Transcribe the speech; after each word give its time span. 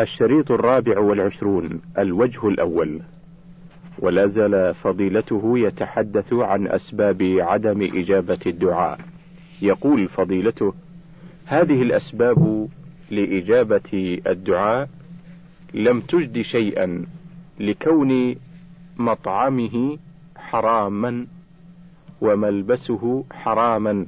الشريط 0.00 0.50
الرابع 0.50 0.98
والعشرون 0.98 1.80
الوجه 1.98 2.48
الأول. 2.48 3.00
ولا 3.98 4.26
زال 4.26 4.74
فضيلته 4.74 5.58
يتحدث 5.58 6.32
عن 6.32 6.66
أسباب 6.66 7.22
عدم 7.40 7.82
إجابة 7.82 8.38
الدعاء. 8.46 9.00
يقول 9.62 10.08
فضيلته 10.08 10.74
هذه 11.46 11.82
الأسباب 11.82 12.68
لإجابة 13.10 14.20
الدعاء 14.26 14.88
لم 15.74 16.00
تجد 16.00 16.40
شيئا 16.40 17.06
لكون 17.60 18.36
مطعمه 18.96 19.98
حراما 20.36 21.26
وملبسه 22.20 23.24
حراما 23.32 24.06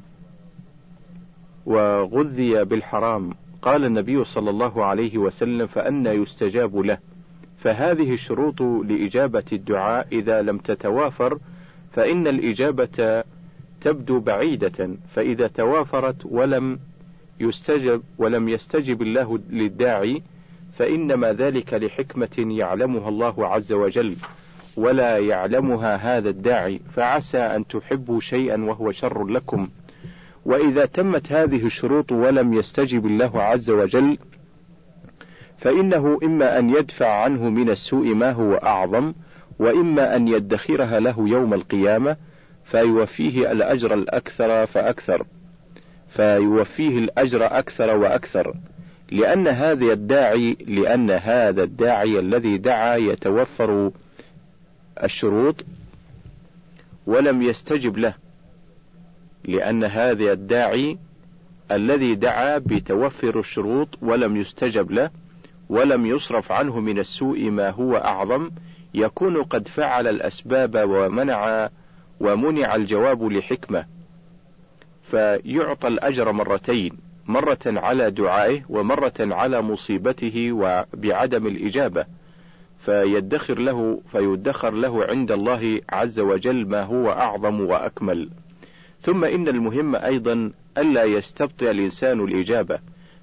وغذي 1.66 2.64
بالحرام. 2.64 3.30
قال 3.64 3.84
النبي 3.84 4.24
صلى 4.24 4.50
الله 4.50 4.84
عليه 4.84 5.18
وسلم 5.18 5.66
فأنى 5.66 6.10
يستجاب 6.10 6.76
له. 6.76 6.98
فهذه 7.58 8.12
الشروط 8.12 8.62
لإجابة 8.62 9.44
الدعاء 9.52 10.06
إذا 10.12 10.42
لم 10.42 10.58
تتوافر 10.58 11.38
فإن 11.92 12.26
الإجابة 12.26 13.24
تبدو 13.80 14.20
بعيدة 14.20 14.90
فإذا 15.14 15.46
توافرت 15.46 16.16
ولم 16.24 16.78
يستجب 17.40 18.02
ولم 18.18 18.48
يستجب 18.48 19.02
الله 19.02 19.38
للداعي 19.50 20.22
فإنما 20.78 21.32
ذلك 21.32 21.74
لحكمة 21.74 22.28
يعلمها 22.38 23.08
الله 23.08 23.46
عز 23.46 23.72
وجل 23.72 24.16
ولا 24.76 25.18
يعلمها 25.18 25.96
هذا 25.96 26.28
الداعي 26.30 26.80
فعسى 26.94 27.38
أن 27.38 27.66
تحبوا 27.66 28.20
شيئا 28.20 28.64
وهو 28.64 28.92
شر 28.92 29.26
لكم. 29.26 29.68
وإذا 30.44 30.86
تمت 30.86 31.32
هذه 31.32 31.66
الشروط 31.66 32.12
ولم 32.12 32.54
يستجب 32.54 33.06
الله 33.06 33.42
عز 33.42 33.70
وجل 33.70 34.18
فإنه 35.58 36.18
إما 36.22 36.58
أن 36.58 36.70
يدفع 36.70 37.22
عنه 37.22 37.48
من 37.48 37.70
السوء 37.70 38.14
ما 38.14 38.32
هو 38.32 38.54
أعظم 38.54 39.14
وإما 39.58 40.16
أن 40.16 40.28
يدخرها 40.28 41.00
له 41.00 41.28
يوم 41.28 41.54
القيامة 41.54 42.16
فيوفيه 42.64 43.52
الأجر 43.52 43.94
الأكثر 43.94 44.66
فأكثر 44.66 45.26
فيوفيه 46.08 46.98
الأجر 46.98 47.46
أكثر 47.58 47.96
وأكثر 47.96 48.54
لأن 49.10 49.48
هذا 49.48 49.92
الداعي 49.92 50.56
لأن 50.66 51.10
هذا 51.10 51.62
الداعي 51.62 52.18
الذي 52.18 52.58
دعا 52.58 52.96
يتوفر 52.96 53.90
الشروط 55.02 55.64
ولم 57.06 57.42
يستجب 57.42 57.98
له. 57.98 58.14
لأن 59.44 59.84
هذا 59.84 60.32
الداعي 60.32 60.98
الذي 61.72 62.14
دعا 62.14 62.58
بتوفر 62.58 63.38
الشروط 63.38 63.88
ولم 64.02 64.36
يستجب 64.36 64.90
له 64.90 65.10
ولم 65.68 66.06
يصرف 66.06 66.52
عنه 66.52 66.80
من 66.80 66.98
السوء 66.98 67.50
ما 67.50 67.70
هو 67.70 67.96
أعظم 67.96 68.50
يكون 68.94 69.42
قد 69.42 69.68
فعل 69.68 70.06
الأسباب 70.06 70.84
ومنع 70.88 71.68
ومنع 72.20 72.74
الجواب 72.74 73.32
لحكمة. 73.32 73.86
فيعطى 75.02 75.88
الأجر 75.88 76.32
مرتين 76.32 76.92
مرة 77.26 77.58
على 77.66 78.10
دعائه 78.10 78.62
ومرة 78.68 79.14
على 79.20 79.62
مصيبته 79.62 80.52
وبعدم 80.52 81.46
الإجابة. 81.46 82.06
فيدخر 82.78 83.58
له 83.58 84.00
فيدخر 84.12 84.70
له 84.70 85.04
عند 85.04 85.32
الله 85.32 85.80
عز 85.90 86.20
وجل 86.20 86.68
ما 86.68 86.82
هو 86.82 87.10
أعظم 87.10 87.60
وأكمل. 87.60 88.30
ثم 89.04 89.24
إن 89.24 89.48
المهم 89.48 89.96
أيضا 89.96 90.52
ألا 90.78 91.04
يستبطئ 91.04 91.70
الإنسان 91.70 92.20
الإجابة 92.20 92.78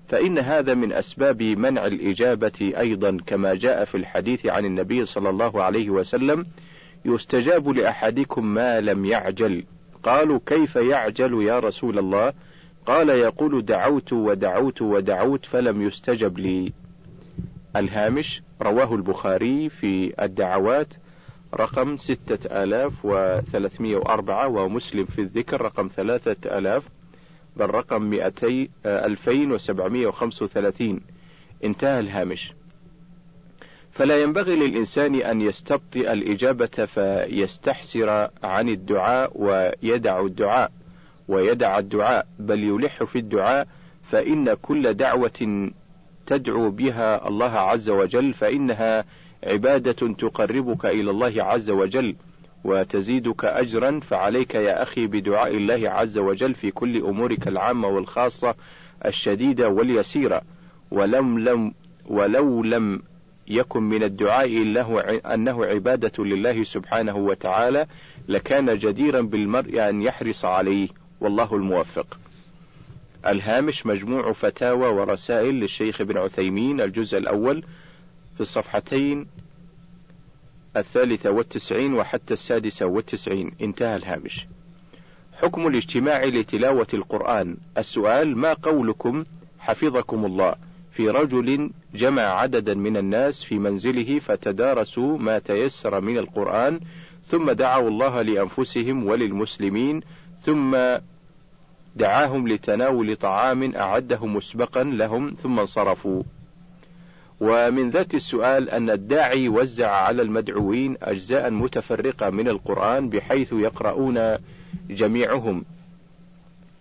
فإن 0.08 0.38
هذا 0.38 0.74
من 0.74 0.94
أسباب 0.94 1.44
منع 1.44 1.86
الإجابة 1.86 2.74
أيضا 2.78 3.18
كما 3.28 3.56
جاء 3.56 3.86
في 3.86 3.96
الحديث 3.96 4.46
عن 4.46 4.66
النبي 4.66 5.06
صلى 5.06 5.30
الله 5.30 5.64
عليه 5.64 5.90
وسلم 5.90 6.46
يستجاب 7.06 7.70
لأحدكم 7.70 8.54
ما 8.54 8.82
لم 8.82 9.06
يعجل. 9.06 9.64
قالوا 10.04 10.40
كيف 10.46 10.76
يعجل 10.76 11.44
يا 11.44 11.60
رسول 11.60 12.00
الله؟ 12.00 12.34
قال 12.86 13.10
يقول 13.10 13.66
دعوت 13.66 14.14
ودعوت 14.14 14.82
ودعوت 14.82 15.46
فلم 15.46 15.82
يستجب 15.82 16.40
لي. 16.40 16.74
الهامش 17.76 18.42
رواه 18.62 18.96
البخاري 18.96 19.70
في 19.70 20.14
الدعوات 20.24 20.94
رقم 21.56 21.98
ستة 21.98 22.64
آلاف 22.64 22.94
وثلاثمية 23.04 23.98
وأربعة 23.98 24.48
ومسلم 24.48 25.06
في 25.06 25.22
الذكر 25.22 25.62
رقم 25.62 25.88
ثلاثة 25.88 26.58
آلاف 26.58 26.84
بل 27.58 27.66
رقم 27.66 28.02
مئتي 28.02 28.70
ألفين 28.86 29.52
وسبعمية 29.52 30.08
وخمسة 30.08 30.44
وثلاثين. 30.44 31.02
انتهى 31.64 32.00
الهامش. 32.00 32.54
فلا 33.92 34.22
ينبغي 34.22 34.56
للإنسان 34.56 35.16
أن 35.16 35.42
يستبطئ 35.42 36.14
الإجابة 36.14 36.86
فيستحسر 36.86 38.30
عن 38.44 38.70
الدعاء 38.70 39.32
ويدع 39.36 40.20
الدعاء 40.20 40.72
ويدع 41.28 41.80
الدعاء 41.80 42.28
بل 42.40 42.64
يلح 42.64 43.04
في 43.04 43.20
الدعاء 43.20 43.68
فإن 44.04 44.54
كل 44.54 44.94
دعوة 44.94 45.72
تدعو 46.26 46.70
بها 46.70 47.28
الله 47.28 47.52
عز 47.52 47.90
وجل 47.90 48.34
فإنها 48.34 49.06
عبادة 49.44 50.14
تقربك 50.14 50.86
إلى 50.86 51.12
الله 51.12 51.44
عز 51.44 51.70
وجل 51.70 52.16
وتزيدك 52.64 53.46
أجرا 53.46 54.00
فعليك 54.00 54.56
يا 54.56 54.84
أخي 54.84 55.08
بدعاء 55.08 55.58
الله 55.58 55.90
عز 55.90 56.18
وجل 56.18 56.54
في 56.56 56.72
كل 56.72 56.98
أمورك 56.98 57.48
العامة 57.48 57.88
والخاصة 57.88 58.56
الشديدة 59.06 59.70
واليسيرة. 59.70 60.42
ولم 60.92 61.40
لم 61.40 61.74
ولو 62.06 62.64
لم 62.64 63.02
يكن 63.48 63.84
من 63.84 64.04
الدعاء 64.04 64.46
إلا 64.46 65.34
أنه 65.34 65.66
عبادة 65.66 66.24
لله 66.24 66.64
سبحانه 66.64 67.18
وتعالى 67.18 67.86
لكان 68.28 68.78
جديرا 68.78 69.22
بالمرء 69.22 69.90
أن 69.90 70.02
يحرص 70.02 70.46
عليه. 70.46 70.88
والله 71.22 71.56
الموفق. 71.56 72.18
الهامش 73.28 73.86
مجموع 73.86 74.32
فتاوى 74.32 74.88
ورسائل 74.88 75.56
للشيخ 75.56 76.02
ابن 76.02 76.18
عثيمين 76.18 76.82
الجزء 76.82 77.18
الأول. 77.18 77.64
في 78.36 78.42
الصفحتين 78.42 79.28
الثالثة 80.78 81.32
والتسعين 81.32 81.94
وحتى 81.94 82.34
السادسة 82.34 82.86
والتسعين. 82.86 83.52
انتهى 83.62 83.96
الهامش. 83.96 84.48
حكم 85.34 85.68
الاجتماع 85.68 86.24
لتلاوة 86.24 86.88
القرآن. 86.94 87.58
السؤال 87.78 88.38
ما 88.38 88.54
قولكم 88.54 89.26
حفظكم 89.60 90.26
الله؟ 90.26 90.56
في 90.92 91.10
رجل 91.10 91.72
جمع 91.96 92.22
عددا 92.22 92.74
من 92.74 92.98
الناس 92.98 93.44
في 93.44 93.60
منزله 93.60 94.20
فتدارسوا 94.20 95.18
ما 95.18 95.40
تيسر 95.40 96.02
من 96.02 96.18
القرآن 96.18 96.80
ثم 97.26 97.52
دعوا 97.52 97.90
الله 97.90 98.22
لأنفسهم 98.22 99.06
وللمسلمين 99.06 100.02
ثم 100.42 100.78
دعاهم 101.96 102.48
لتناول 102.48 103.16
طعام 103.16 103.76
أعده 103.76 104.26
مسبقا 104.26 104.84
لهم 104.84 105.30
ثم 105.30 105.60
انصرفوا. 105.60 106.24
ومن 107.42 107.90
ذات 107.90 108.16
السؤال 108.16 108.70
أن 108.70 108.90
الداعي 108.90 109.50
وزع 109.50 109.92
على 109.92 110.22
المدعوين 110.22 110.98
أجزاء 111.02 111.50
متفرقة 111.50 112.30
من 112.30 112.48
القرآن 112.48 113.10
بحيث 113.10 113.54
يقرؤون 113.54 114.38
جميعهم. 114.90 115.66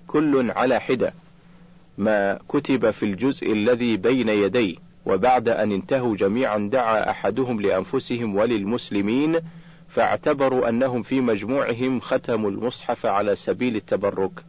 كل 0.07 0.51
على 0.51 0.81
حدة. 0.81 1.13
ما 1.99 2.39
كتب 2.49 2.91
في 2.91 3.03
الجزء 3.03 3.53
الذي 3.53 3.97
بين 3.97 4.29
يديه 4.29 4.77
وبعد 5.07 5.49
أن 5.49 5.73
انتهوا 5.73 6.17
جميعا 6.17 6.69
دعا 6.73 7.11
أحدهم 7.11 7.61
لأنفسهم 7.61 8.37
وللمسلمين 8.37 9.41
فاعتبروا 9.89 10.69
أنهم 10.69 11.03
في 11.03 11.21
مجموعهم 11.21 12.01
ختموا 12.01 12.51
المصحف 12.51 13.07
على 13.07 13.37
سبيل 13.37 13.77
التبرك. 13.77 14.45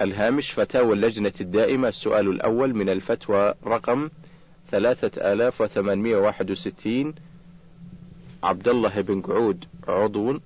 الهامش 0.00 0.50
فتاوى 0.50 0.92
اللجنة 0.92 1.32
الدائمة. 1.40 1.88
السؤال 1.88 2.28
الأول 2.28 2.74
من 2.74 2.88
الفتوى 2.88 3.54
رقم 3.66 4.08
ثلاثة 4.74 5.32
آلاف 5.32 5.60
وثمانمائة 5.60 6.16
واحد 6.16 6.50
وستين. 6.50 7.14
عبد 8.42 8.68
الله 8.68 9.00
بن 9.00 9.20
قعود 9.20 9.64
عضو 9.88 10.40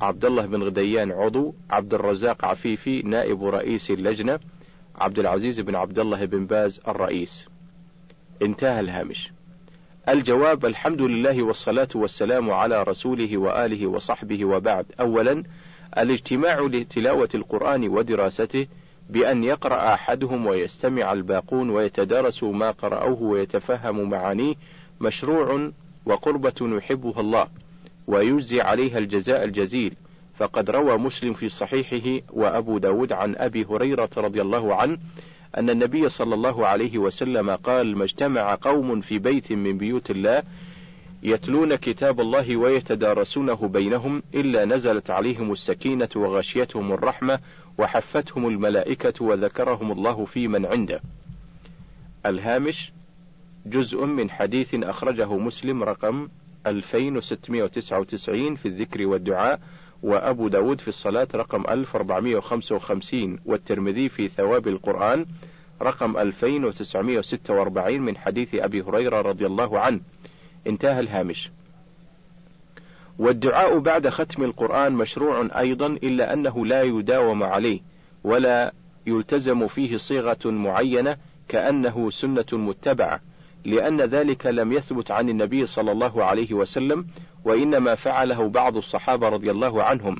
عبد 0.00 0.24
الله 0.24 0.46
بن 0.46 0.62
غديان 0.62 1.12
عضو 1.12 1.54
عبد 1.70 1.94
الرزاق 1.94 2.44
عفيفي 2.44 3.02
نائب 3.02 3.44
رئيس 3.44 3.90
اللجنة 3.90 4.38
عبد 4.96 5.18
العزيز 5.18 5.60
بن 5.60 5.74
عبد 5.74 5.98
الله 5.98 6.24
بن 6.24 6.46
باز 6.46 6.80
الرئيس. 6.88 7.46
انتهى 8.42 8.80
الهامش. 8.80 9.32
الجواب 10.08 10.66
الحمد 10.66 11.02
لله 11.02 11.42
والصلاة 11.42 11.88
والسلام 11.94 12.50
على 12.50 12.82
رسوله 12.82 13.36
وآله 13.38 13.86
وصحبه 13.86 14.44
وبعد. 14.44 14.86
أولا 15.00 15.44
الاجتماع 15.98 16.60
لتلاوة 16.60 17.28
القرآن 17.34 17.88
ودراسته. 17.88 18.66
بأن 19.12 19.44
يقرأ 19.44 19.94
أحدهم 19.94 20.46
ويستمع 20.46 21.12
الباقون 21.12 21.70
ويتدارسوا 21.70 22.52
ما 22.52 22.70
قرأوه 22.70 23.22
ويتفهموا 23.22 24.06
معانيه 24.06 24.54
مشروع 25.00 25.70
وقربة 26.06 26.76
يحبها 26.76 27.20
الله 27.20 27.48
ويجزي 28.06 28.60
عليها 28.60 28.98
الجزاء 28.98 29.44
الجزيل. 29.44 29.94
فقد 30.40 30.70
روى 30.70 30.98
مسلم 30.98 31.32
في 31.32 31.48
صحيحه 31.48 32.26
وأبو 32.32 32.78
داود 32.78 33.12
عن 33.12 33.36
أبي 33.36 33.64
هريرة 33.64 34.10
رضي 34.16 34.40
الله 34.42 34.74
عنه 34.74 34.98
أن 35.58 35.70
النبي 35.70 36.08
صلى 36.08 36.34
الله 36.34 36.66
عليه 36.66 36.98
وسلم 36.98 37.50
قال 37.50 37.96
ما 37.96 38.04
اجتمع 38.04 38.54
قوم 38.54 39.00
في 39.00 39.18
بيت 39.18 39.52
من 39.52 39.78
بيوت 39.78 40.10
الله 40.10 40.42
يتلون 41.22 41.74
كتاب 41.74 42.20
الله 42.20 42.56
ويتدارسونه 42.56 43.68
بينهم 43.68 44.22
إلا 44.34 44.64
نزلت 44.64 45.10
عليهم 45.10 45.52
السكينة 45.52 46.08
وغشيتهم 46.16 46.92
الرحمة 46.92 47.38
وحفتهم 47.80 48.48
الملائكة 48.48 49.24
وذكرهم 49.24 49.92
الله 49.92 50.24
في 50.24 50.48
من 50.48 50.66
عنده. 50.66 51.00
الهامش 52.26 52.92
جزء 53.66 54.04
من 54.04 54.30
حديث 54.30 54.74
أخرجه 54.74 55.36
مسلم 55.36 55.82
رقم 55.82 56.28
2699 56.66 58.54
في 58.56 58.68
الذكر 58.68 59.06
والدعاء 59.06 59.60
وأبو 60.02 60.48
داود 60.48 60.80
في 60.80 60.88
الصلاة 60.88 61.28
رقم 61.34 61.64
1455 61.70 63.38
والترمذي 63.46 64.08
في 64.08 64.28
ثواب 64.28 64.68
القرآن 64.68 65.26
رقم 65.82 66.16
2946 66.16 68.00
من 68.00 68.16
حديث 68.16 68.54
أبي 68.54 68.82
هريرة 68.82 69.20
رضي 69.20 69.46
الله 69.46 69.78
عنه 69.78 70.00
انتهى 70.66 71.00
الهامش 71.00 71.50
والدعاء 73.20 73.78
بعد 73.78 74.08
ختم 74.08 74.42
القرآن 74.42 74.92
مشروع 74.92 75.48
أيضا 75.58 75.86
إلا 75.86 76.32
أنه 76.32 76.66
لا 76.66 76.82
يداوم 76.82 77.42
عليه 77.42 77.80
ولا 78.24 78.72
يلتزم 79.06 79.66
فيه 79.66 79.96
صيغة 79.96 80.38
معينة 80.44 81.16
كأنه 81.48 82.10
سنة 82.10 82.46
متبعة 82.52 83.20
لأن 83.64 84.00
ذلك 84.00 84.46
لم 84.46 84.72
يثبت 84.72 85.10
عن 85.10 85.28
النبي 85.28 85.66
صلى 85.66 85.92
الله 85.92 86.24
عليه 86.24 86.54
وسلم 86.54 87.06
وإنما 87.44 87.94
فعله 87.94 88.48
بعض 88.48 88.76
الصحابة 88.76 89.28
رضي 89.28 89.50
الله 89.50 89.82
عنهم 89.82 90.16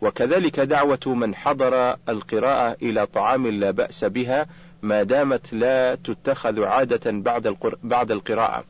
وكذلك 0.00 0.60
دعوة 0.60 1.00
من 1.06 1.34
حضر 1.34 1.96
القراءة 2.08 2.76
إلى 2.82 3.06
طعام 3.06 3.46
لا 3.46 3.70
بأس 3.70 4.04
بها 4.04 4.46
ما 4.82 5.02
دامت 5.02 5.52
لا 5.52 5.94
تتخذ 5.94 6.64
عادة 6.64 7.10
بعد 7.10 7.56
بعد 7.82 8.10
القراءة. 8.10 8.64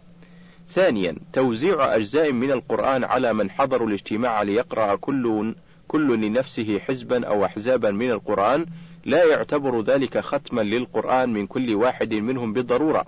ثانيا 0.68 1.16
توزيع 1.32 1.96
أجزاء 1.96 2.32
من 2.32 2.50
القرآن 2.50 3.04
على 3.04 3.32
من 3.32 3.50
حضروا 3.50 3.88
الاجتماع 3.88 4.42
ليقرأ 4.42 4.96
كل 4.96 5.54
كل 5.88 6.20
لنفسه 6.20 6.78
حزبا 6.78 7.26
أو 7.26 7.44
أحزابا 7.44 7.90
من 7.90 8.10
القرآن. 8.10 8.66
لا 9.04 9.24
يعتبر 9.24 9.80
ذلك 9.80 10.18
ختما 10.18 10.60
للقرآن 10.60 11.32
من 11.32 11.46
كل 11.46 11.74
واحد 11.74 12.14
منهم 12.14 12.52
بالضرورة. 12.52 13.06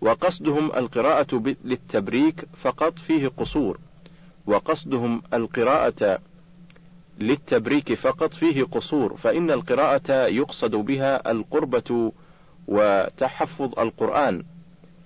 وقصدهم 0.00 0.72
القراءة 0.76 1.54
للتبريك 1.64 2.44
فقط 2.62 2.98
فيه 2.98 3.28
قصور، 3.28 3.78
وقصدهم 4.46 5.22
القراءة 5.34 6.18
للتبريك 7.18 7.94
فقط 7.94 8.34
فيه 8.34 8.64
قصور، 8.64 9.16
فإن 9.16 9.50
القراءة 9.50 10.26
يقصد 10.26 10.70
بها 10.70 11.30
القربة 11.30 12.12
وتحفظ 12.68 13.78
القرآن، 13.78 14.42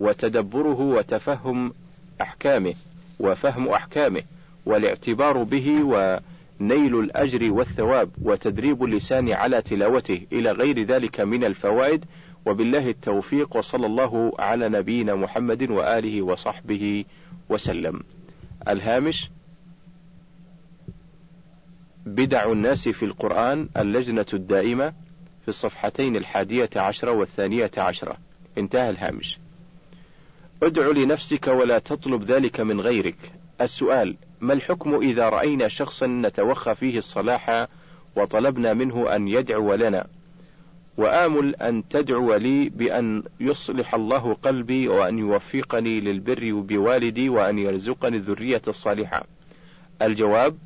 وتدبره 0.01 0.81
وتفهم 0.81 1.73
أحكامه، 2.21 2.75
وفهم 3.21 3.69
أحكامه، 3.69 4.23
والاعتبار 4.67 5.43
به 5.43 5.83
ونيل 5.83 6.99
الأجر 6.99 7.53
والثواب، 7.53 8.11
وتدريب 8.23 8.85
اللسان 8.85 9.33
على 9.33 9.63
تلاوته، 9.63 10.27
إلى 10.33 10.51
غير 10.51 10.87
ذلك 10.87 11.21
من 11.21 11.45
الفوائد. 11.45 12.05
وبالله 12.47 12.89
التوفيق 12.89 13.57
وصلى 13.57 13.87
الله 13.87 14.33
على 14.39 14.69
نبينا 14.69 15.15
محمد 15.15 15.71
وآله 15.71 16.23
وصحبه 16.23 17.05
وسلم. 17.49 18.01
الهامش 18.69 19.31
بدع 22.07 22.53
الناس 22.53 22.89
في 22.89 23.05
القرآن 23.05 23.69
اللجنة 23.77 24.27
الدائمة 24.35 24.93
في 25.43 25.49
الصفحتين 25.49 26.17
الحادية 26.17 26.71
عشرة 26.77 27.11
والثانية 27.11 27.71
عشرة 27.77 28.17
انتهى 28.59 28.91
الهامش. 28.91 29.39
ادع 30.63 30.89
لنفسك 30.89 31.47
ولا 31.47 31.79
تطلب 31.79 32.23
ذلك 32.23 32.61
من 32.61 32.81
غيرك 32.81 33.33
السؤال 33.61 34.17
ما 34.41 34.53
الحكم 34.53 34.95
إذا 34.95 35.29
رأينا 35.29 35.69
شخصا 35.69 36.07
نتوخى 36.07 36.75
فيه 36.75 36.99
الصلاح 36.99 37.67
وطلبنا 38.17 38.75
منه 38.75 39.17
أن 39.17 39.29
يدعو 39.29 39.75
لنا 39.75 40.07
وآمل 40.97 41.57
أن 41.57 41.89
تدعو 41.89 42.35
لي 42.35 42.69
بأن 42.69 43.23
يصلح 43.41 43.95
الله 43.95 44.35
قلبي 44.35 44.89
وأن 44.89 45.19
يوفقني 45.19 46.01
للبر 46.01 46.53
بوالدي 46.53 47.29
وأن 47.29 47.59
يرزقني 47.59 48.17
الذرية 48.17 48.63
الصالحة. 48.69 49.25
الجواب: 50.03 50.57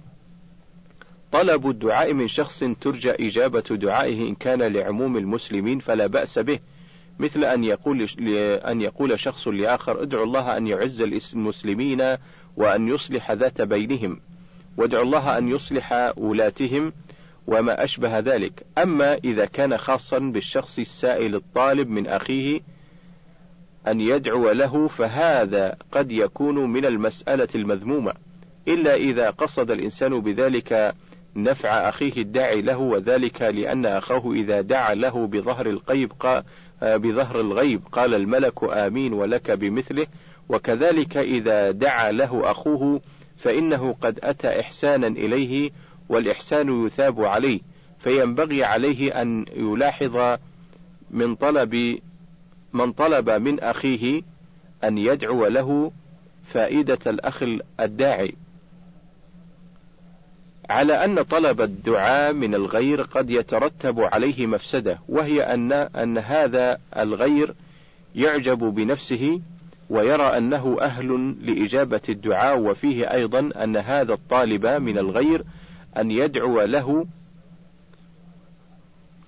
طلب 1.32 1.70
الدعاء 1.70 2.12
من 2.12 2.28
شخص 2.28 2.64
ترجى 2.80 3.10
إجابة 3.10 3.60
دعائه 3.60 4.28
إن 4.28 4.34
كان 4.34 4.62
لعموم 4.62 5.16
المسلمين 5.16 5.78
فلا 5.78 6.06
بأس 6.06 6.38
به، 6.38 6.58
مثل 7.18 7.44
أن 7.44 7.64
يقول 7.64 8.08
أن 8.66 8.80
يقول 8.80 9.18
شخص 9.18 9.48
لآخر 9.48 10.02
ادعو 10.02 10.24
الله 10.24 10.56
أن 10.56 10.66
يعز 10.66 11.00
المسلمين 11.34 12.16
وأن 12.56 12.88
يصلح 12.88 13.32
ذات 13.32 13.62
بينهم، 13.62 14.20
وادعو 14.76 15.02
الله 15.02 15.38
أن 15.38 15.48
يصلح 15.48 16.12
ولاتهم 16.16 16.92
وما 17.46 17.84
أشبه 17.84 18.18
ذلك، 18.18 18.66
أما 18.78 19.14
إذا 19.14 19.44
كان 19.44 19.76
خاصا 19.76 20.18
بالشخص 20.18 20.78
السائل 20.78 21.34
الطالب 21.34 21.88
من 21.88 22.06
أخيه 22.06 22.60
أن 23.88 24.00
يدعو 24.00 24.50
له 24.50 24.88
فهذا 24.88 25.76
قد 25.92 26.12
يكون 26.12 26.72
من 26.72 26.84
المسألة 26.84 27.48
المذمومة، 27.54 28.12
إلا 28.68 28.94
إذا 28.94 29.30
قصد 29.30 29.70
الإنسان 29.70 30.20
بذلك 30.20 30.94
نفع 31.36 31.88
أخيه 31.88 32.22
الداعي 32.22 32.62
له 32.62 32.76
وذلك 32.76 33.42
لأن 33.42 33.86
أخاه 33.86 34.32
إذا 34.32 34.60
دعا 34.60 34.94
له 34.94 35.26
بظهر 35.26 35.66
الغيب 35.66 36.12
بظهر 36.82 37.40
الغيب 37.40 37.80
قال 37.92 38.14
الملك 38.14 38.64
آمين 38.64 39.12
ولك 39.12 39.50
بمثله، 39.50 40.06
وكذلك 40.48 41.16
إذا 41.16 41.70
دعا 41.70 42.12
له 42.12 42.50
أخوه 42.50 43.00
فإنه 43.36 43.96
قد 44.00 44.18
أتى 44.22 44.60
إحسانا 44.60 45.06
إليه 45.06 45.70
والإحسان 46.08 46.86
يثاب 46.86 47.24
عليه 47.24 47.60
فينبغي 47.98 48.64
عليه 48.64 49.22
أن 49.22 49.44
يلاحظ 49.56 50.38
من 51.10 51.34
طلب 51.34 51.98
من 52.72 52.92
طلب 52.92 53.30
من 53.30 53.60
أخيه 53.60 54.22
أن 54.84 54.98
يدعو 54.98 55.46
له 55.46 55.92
فائدة 56.52 56.98
الأخ 57.06 57.44
الداعي. 57.80 58.34
على 60.70 61.04
أن 61.04 61.22
طلب 61.22 61.60
الدعاء 61.60 62.32
من 62.32 62.54
الغير 62.54 63.02
قد 63.02 63.30
يترتب 63.30 64.00
عليه 64.00 64.46
مفسدة 64.46 64.98
وهي 65.08 65.42
أن 65.42 65.72
أن 65.72 66.18
هذا 66.18 66.78
الغير 66.96 67.54
يعجب 68.14 68.58
بنفسه 68.58 69.40
ويرى 69.90 70.22
أنه 70.22 70.76
أهل 70.80 71.36
لإجابة 71.42 72.00
الدعاء 72.08 72.58
وفيه 72.58 73.12
أيضا 73.12 73.50
أن 73.64 73.76
هذا 73.76 74.12
الطالب 74.12 74.66
من 74.66 74.98
الغير 74.98 75.44
أن 75.96 76.10
يدعو 76.10 76.62
له 76.62 77.06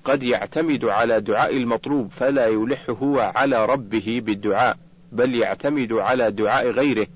قد 0.05 0.23
يعتمد 0.23 0.85
على 0.85 1.21
دعاء 1.21 1.57
المطلوب 1.57 2.11
فلا 2.11 2.47
يلح 2.47 2.91
هو 2.91 3.33
على 3.37 3.67
ربه 3.67 4.23
بالدعاء 4.25 4.77
بل 5.13 5.35
يعتمد 5.35 5.93
على 5.93 6.31
دعاء 6.31 6.71
غيره 6.71 7.07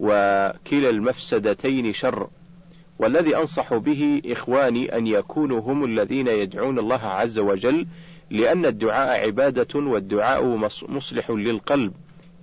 وكلا 0.00 0.90
المفسدتين 0.90 1.92
شر. 1.92 2.28
والذي 2.98 3.36
أنصح 3.36 3.74
به 3.74 4.22
إخواني 4.26 4.96
أن 4.96 5.06
يكونوا 5.06 5.60
هم 5.60 5.84
الذين 5.84 6.28
يدعون 6.28 6.78
الله 6.78 7.00
عز 7.00 7.38
وجل 7.38 7.86
لأن 8.30 8.66
الدعاء 8.66 9.26
عبادة 9.26 9.80
والدعاء 9.80 10.46
مصلح 10.88 11.30
للقلب 11.30 11.92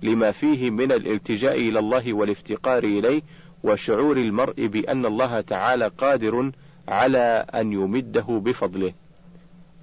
لما 0.02 0.30
فيه 0.30 0.70
من 0.70 0.92
الالتجاء 0.92 1.54
إلى 1.54 1.78
الله 1.78 2.12
والافتقار 2.12 2.84
إليه 2.84 3.22
وشعور 3.64 4.16
المرء 4.16 4.66
بأن 4.66 5.06
الله 5.06 5.40
تعالى 5.40 5.88
قادر 5.98 6.52
على 6.88 7.46
أن 7.54 7.72
يمده 7.72 8.26
بفضله. 8.28 8.92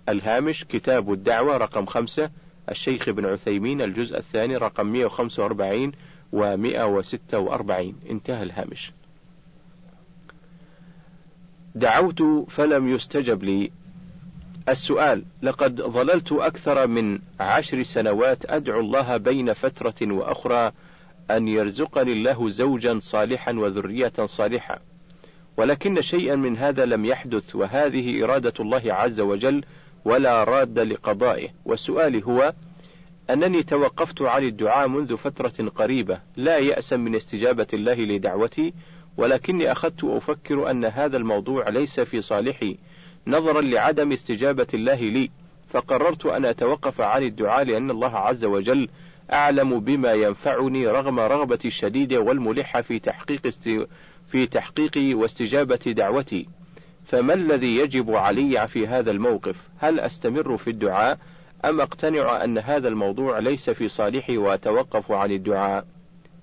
الهامش 0.10 0.64
كتاب 0.64 1.14
الدعوة 1.14 1.58
رقم 1.58 1.86
خمسة 1.86 2.30
الشيخ 2.70 3.10
ابن 3.10 3.26
عثيمين 3.26 3.82
الجزء 3.82 4.18
الثاني 4.18 4.58
رقم 4.58 4.86
145 4.86 5.92
و 6.32 6.58
146 6.58 7.96
انتهى 8.10 8.44
الهامش. 8.44 8.92
دعوت 11.76 12.50
فلم 12.50 12.88
يستجب 12.88 13.44
لي. 13.44 13.72
السؤال: 14.70 15.24
لقد 15.42 15.82
ظللت 15.82 16.32
أكثر 16.32 16.88
من 16.88 17.20
عشر 17.40 17.84
سنوات 17.84 18.46
أدعو 18.46 18.80
الله 18.80 19.18
بين 19.18 19.54
فترة 19.54 20.14
وأخرى 20.14 20.72
أن 21.32 21.48
يرزقني 21.48 22.14
الله 22.14 22.50
زوجا 22.50 23.00
صالحا 23.00 23.52
وذرية 23.54 24.14
صالحة، 24.26 24.80
ولكن 25.58 26.02
شيئا 26.02 26.36
من 26.36 26.58
هذا 26.58 26.86
لم 26.86 27.06
يحدث 27.06 27.56
وهذه 27.56 28.24
إرادة 28.24 28.54
الله 28.60 28.94
عز 28.94 29.20
وجل 29.20 29.64
ولا 30.06 30.44
راد 30.44 30.80
لقضائه، 30.80 31.50
والسؤال 31.66 32.24
هو 32.24 32.54
أنني 33.30 33.64
توقفت 33.64 34.22
عن 34.22 34.44
الدعاء 34.44 34.88
منذ 34.88 35.18
فترة 35.18 35.70
قريبة، 35.70 36.20
لا 36.36 36.58
يأسا 36.58 36.98
من 36.98 37.16
استجابة 37.16 37.68
الله 37.74 37.94
لدعوتي، 37.94 38.74
ولكني 39.18 39.72
أخذت 39.72 40.04
أفكر 40.04 40.72
أن 40.72 40.86
هذا 40.86 41.18
الموضوع 41.18 41.70
ليس 41.70 42.00
في 42.00 42.22
صالحي، 42.22 42.78
نظرا 43.28 43.62
لعدم 43.62 44.12
استجابة 44.12 44.68
الله 44.74 44.96
لي، 44.96 45.30
فقررت 45.70 46.26
أن 46.26 46.46
أتوقف 46.46 47.02
عن 47.02 47.24
الدعاء 47.24 47.64
لأن 47.64 47.92
الله 47.92 48.18
عز 48.18 48.46
وجل 48.46 48.90
أعلم 49.34 49.80
بما 49.80 50.14
ينفعني 50.14 50.88
رغم 50.88 51.20
رغبتي 51.20 51.68
الشديدة 51.68 52.20
والملحة 52.20 52.82
في 52.82 53.00
تحقيق 53.00 53.48
است... 53.48 53.70
في 54.28 54.48
تحقيق 54.48 55.18
واستجابة 55.18 55.76
دعوتي. 55.76 56.48
فما 57.06 57.34
الذي 57.34 57.78
يجب 57.78 58.12
علي 58.12 58.68
في 58.68 58.88
هذا 58.88 59.12
الموقف؟ 59.12 59.56
هل 59.80 60.00
أستمر 60.00 60.58
في 60.58 60.70
الدعاء 60.70 61.20
أم 61.66 61.82
أقتنع 61.82 62.44
أن 62.44 62.58
هذا 62.58 62.88
الموضوع 62.88 63.40
ليس 63.40 63.70
في 63.70 63.88
صالحي 63.88 64.38
وأتوقف 64.38 65.12
عن 65.12 65.32
الدعاء؟ 65.32 65.86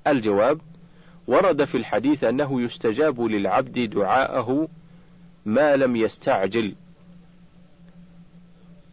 الجواب: 0.07 0.61
ورد 1.31 1.65
في 1.65 1.77
الحديث 1.77 2.25
أنه 2.25 2.63
يستجاب 2.63 3.21
للعبد 3.21 3.91
دعاءه 3.91 4.69
ما 5.47 5.77
لم 5.77 5.97
يستعجل 5.97 6.75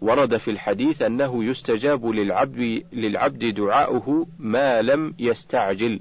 ورد 0.01 0.37
في 0.37 0.51
الحديث 0.51 1.01
أنه 1.01 1.43
يستجاب 1.43 2.05
للعبد 2.05 2.83
للعبد 2.93 3.45
دعاؤه 3.45 4.27
ما 4.39 4.81
لم 4.81 5.13
يستعجل. 5.19 5.99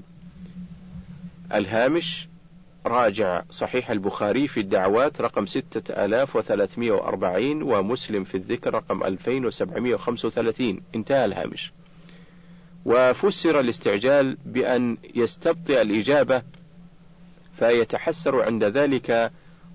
الهامش 1.53 2.27
راجع 2.85 3.41
صحيح 3.49 3.91
البخاري 3.91 4.47
في 4.47 4.59
الدعوات 4.59 5.21
رقم 5.21 5.45
6340 5.45 7.61
ومسلم 7.61 8.23
في 8.23 8.37
الذكر 8.37 8.73
رقم 8.73 9.03
2735 9.03 10.81
انتهى 10.95 11.25
الهامش. 11.25 11.73
وفسر 12.87 13.59
الاستعجال 13.59 14.37
بأن 14.45 14.97
يستبطئ 15.15 15.81
الإجابة 15.81 16.41
فيتحسر 17.59 18.41
عند 18.41 18.63
ذلك 18.63 19.31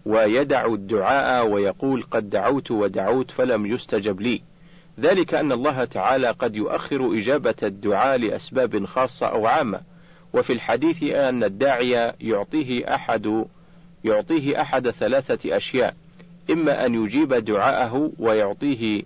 ويدع 0.07 0.67
الدعاء 0.67 1.47
ويقول 1.47 2.03
قد 2.03 2.31
دعوت 2.31 2.71
ودعوت 2.71 3.31
فلم 3.31 3.67
يستجب 3.67 4.21
لي. 4.21 4.43
ذلك 5.01 5.35
أن 5.35 5.53
الله 5.53 5.85
تعالى 5.85 6.31
قد 6.31 6.57
يؤخر 6.57 7.19
إجابة 7.19 7.55
الدعاء 7.63 8.19
لأسباب 8.19 8.87
خاصة 8.87 9.27
أو 9.27 9.47
عامة. 9.47 9.81
وفي 10.33 10.53
الحديث 10.53 11.03
أن 11.03 11.45
الداعي 11.45 12.13
يعطيه 12.21 12.95
أحد 12.95 13.45
يعطيه 14.05 14.61
أحد 14.61 14.91
ثلاثة 14.91 15.57
أشياء. 15.57 15.95
إما 16.51 16.87
أن 16.87 16.95
يجيب 16.95 17.35
دعاءه 17.35 18.13
ويعطيه 18.19 19.03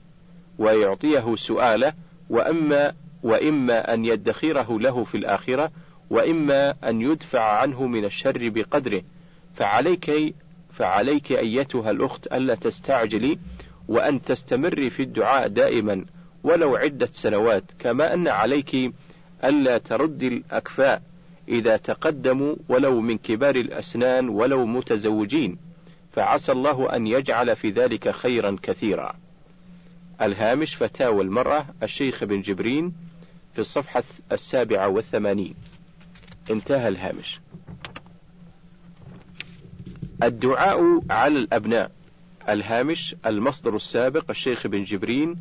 ويعطيه 0.59 1.37
سؤاله 1.37 1.93
وأما 2.31 2.93
وإما 3.23 3.95
أن 3.95 4.05
يدخره 4.05 4.81
له 4.81 5.05
في 5.05 5.17
الآخرة 5.17 5.71
وإما 6.11 6.75
أن 6.89 7.01
يدفع 7.01 7.43
عنه 7.43 7.87
من 7.87 8.05
الشر 8.05 8.49
بقدره. 8.49 9.03
فعليك 9.55 10.35
فعليك 10.73 11.33
أيتها 11.33 11.91
الأخت 11.91 12.27
ألا 12.27 12.55
تستعجلي 12.55 13.39
وأن 13.89 14.23
تستمري 14.23 14.91
في 14.91 15.03
الدعاء 15.03 15.49
دائما 15.49 16.05
ولو 16.45 16.77
عدة 16.77 17.09
سنوات 17.13 17.65
كما 17.79 18.15
أن 18.15 18.29
عليك 18.29 18.93
ألا 19.45 19.79
تردي 19.79 20.29
الأكفاء 20.29 21.03
إذا 21.49 21.77
تقدموا 21.77 22.57
ولو 22.69 23.01
من 23.01 23.19
كبار 23.19 23.57
الأسنان 23.57 24.29
ولو 24.29 24.67
متزوجين. 24.67 25.59
فعسى 26.13 26.53
الله 26.53 26.97
أن 26.97 27.07
يجعل 27.07 27.57
في 27.57 27.71
ذلك 27.71 28.11
خيرا 28.11 28.57
كثيرا. 28.63 29.15
الهامش 30.23 30.75
فتاوى 30.75 31.23
المرأة 31.23 31.67
الشيخ 31.83 32.25
بن 32.25 32.41
جبرين 32.41 33.06
في 33.57 33.63
الصفحة 33.63 34.03
السابعة 34.33 34.89
والثمانين. 34.89 35.55
انتهى 36.51 36.89
الهامش. 36.89 37.41
الدعاء 40.23 41.01
على 41.11 41.39
الأبناء. 41.39 41.91
الهامش 42.49 43.17
المصدر 43.27 43.77
السابق 43.77 44.31
الشيخ 44.31 44.67
بن 44.67 44.83
جبرين 44.83 45.37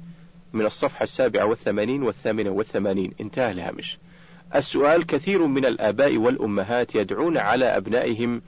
من 0.53 0.65
الصفحة 0.65 1.03
السابعة 1.03 1.45
والثمانين 1.45 2.03
والثامنة 2.03 2.49
والثمانين. 2.49 3.13
انتهى 3.21 3.51
الهامش. 3.51 3.97
السؤال 4.55 5.05
كثير 5.05 5.45
من 5.45 5.65
الآباء 5.65 6.17
والأمهات 6.17 6.95
يدعون 6.95 7.37
على 7.37 7.65
أبنائهم 7.65 8.41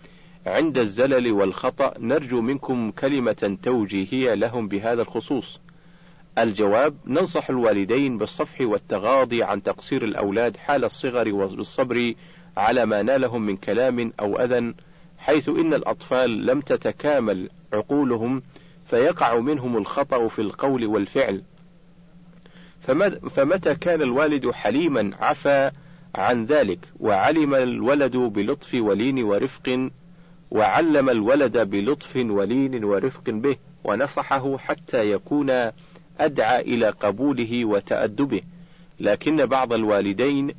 عند 0.46 0.78
الزلل 0.78 1.32
والخطأ. 1.32 1.94
نرجو 2.00 2.42
منكم 2.42 2.92
كلمة 2.92 3.58
توجيهية 3.64 4.34
لهم 4.34 4.68
بهذا 4.68 5.02
الخصوص. 5.02 5.60
الجواب 6.38 6.96
ننصح 7.06 7.50
الوالدين 7.50 8.18
بالصفح 8.18 8.62
والتغاضي 8.62 9.44
عن 9.44 9.64
تقصير 9.64 10.04
الأولاد 10.04 10.58
حال 10.58 10.86
الصغر 10.86 11.34
وبالصبر 11.34 12.14
على 12.58 12.86
ما 12.86 13.02
نالهم 13.02 13.42
من 13.42 13.58
كلام 13.58 14.14
أو 14.20 14.36
أذى 14.40 14.74
حيث 15.18 15.50
إن 15.50 15.74
الأطفال 15.74 16.46
لم 16.46 16.62
تتكامل 16.62 17.50
عقولهم 17.74 18.42
فيقع 18.86 19.40
منهم 19.40 19.78
الخطأ 19.78 20.28
في 20.28 20.42
القول 20.42 20.86
والفعل. 20.86 21.44
فمتى 23.30 23.76
كان 23.76 24.02
الوالد 24.02 24.52
حليما 24.52 25.12
عفا 25.20 25.72
عن 26.16 26.46
ذلك 26.46 26.80
وعلم 27.00 27.56
الولد 27.56 28.18
بلطف 28.18 28.74
ولين 28.74 29.24
ورفق 29.24 29.90
وعلم 30.52 31.10
الولد 31.10 31.58
بلطف 31.58 32.16
ولين 32.16 32.84
ورفق 32.84 33.30
به 33.30 33.56
ونصحه 33.84 34.58
حتى 34.58 35.12
يكون 35.12 35.72
أدعى 36.20 36.62
إلى 36.62 36.90
قبوله 36.90 37.66
وتأدبه 37.66 38.42
لكن 39.00 39.46
بعض 39.46 39.74
الوالدين 39.74 40.52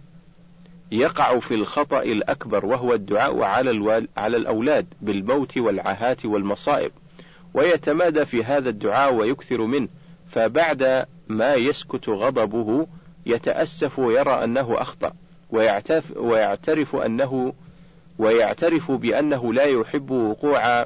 يقع 0.92 1.38
في 1.38 1.54
الخطأ 1.54 2.02
الأكبر 2.02 2.66
وهو 2.66 2.94
الدعاء 2.94 3.42
على, 3.42 3.70
الوال 3.70 4.08
على 4.16 4.36
الأولاد 4.36 4.86
بالموت 5.00 5.58
والعاهات 5.58 6.26
والمصائب 6.26 6.92
ويتمادى 7.54 8.24
في 8.24 8.44
هذا 8.44 8.68
الدعاء 8.68 9.14
ويكثر 9.14 9.60
منه 9.62 9.88
فبعد 10.30 11.06
ما 11.28 11.54
يسكت 11.54 12.08
غضبه 12.08 12.86
يتأسف 13.26 13.98
ويرى 13.98 14.44
أنه 14.44 14.82
أخطأ 14.82 15.12
ويعترف, 15.50 16.16
ويعترف 16.16 16.96
أنه 16.96 17.54
ويعترف 18.18 18.90
بأنه 18.90 19.52
لا 19.52 19.64
يحب 19.64 20.10
وقوع 20.10 20.84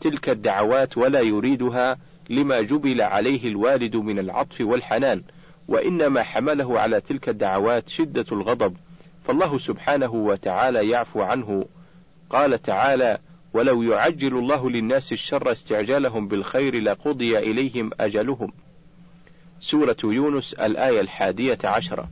تلك 0.00 0.28
الدعوات 0.28 0.98
ولا 0.98 1.20
يريدها 1.20 1.96
لما 2.30 2.60
جبل 2.60 3.02
عليه 3.02 3.48
الوالد 3.48 3.96
من 3.96 4.18
العطف 4.18 4.60
والحنان 4.60 5.22
وإنما 5.68 6.22
حمله 6.22 6.80
على 6.80 7.00
تلك 7.00 7.28
الدعوات 7.28 7.88
شدة 7.88 8.24
الغضب. 8.32 8.76
فالله 9.24 9.58
سبحانه 9.58 10.14
وتعالى 10.14 10.88
يعفو 10.88 11.20
عنه. 11.20 11.64
قال 12.30 12.62
تعالى 12.62 13.18
ولو 13.52 13.82
يعجل 13.82 14.38
الله 14.38 14.70
للناس 14.70 15.12
الشر 15.12 15.52
استعجالهم 15.52 16.28
بالخير 16.28 16.82
لقضي 16.82 17.38
إليهم 17.38 17.90
أجلهم. 18.00 18.52
سورة 19.60 19.96
يونس 20.04 20.54
الآية 20.54 21.00
الحادية 21.00 21.58
عشرة. 21.64 22.08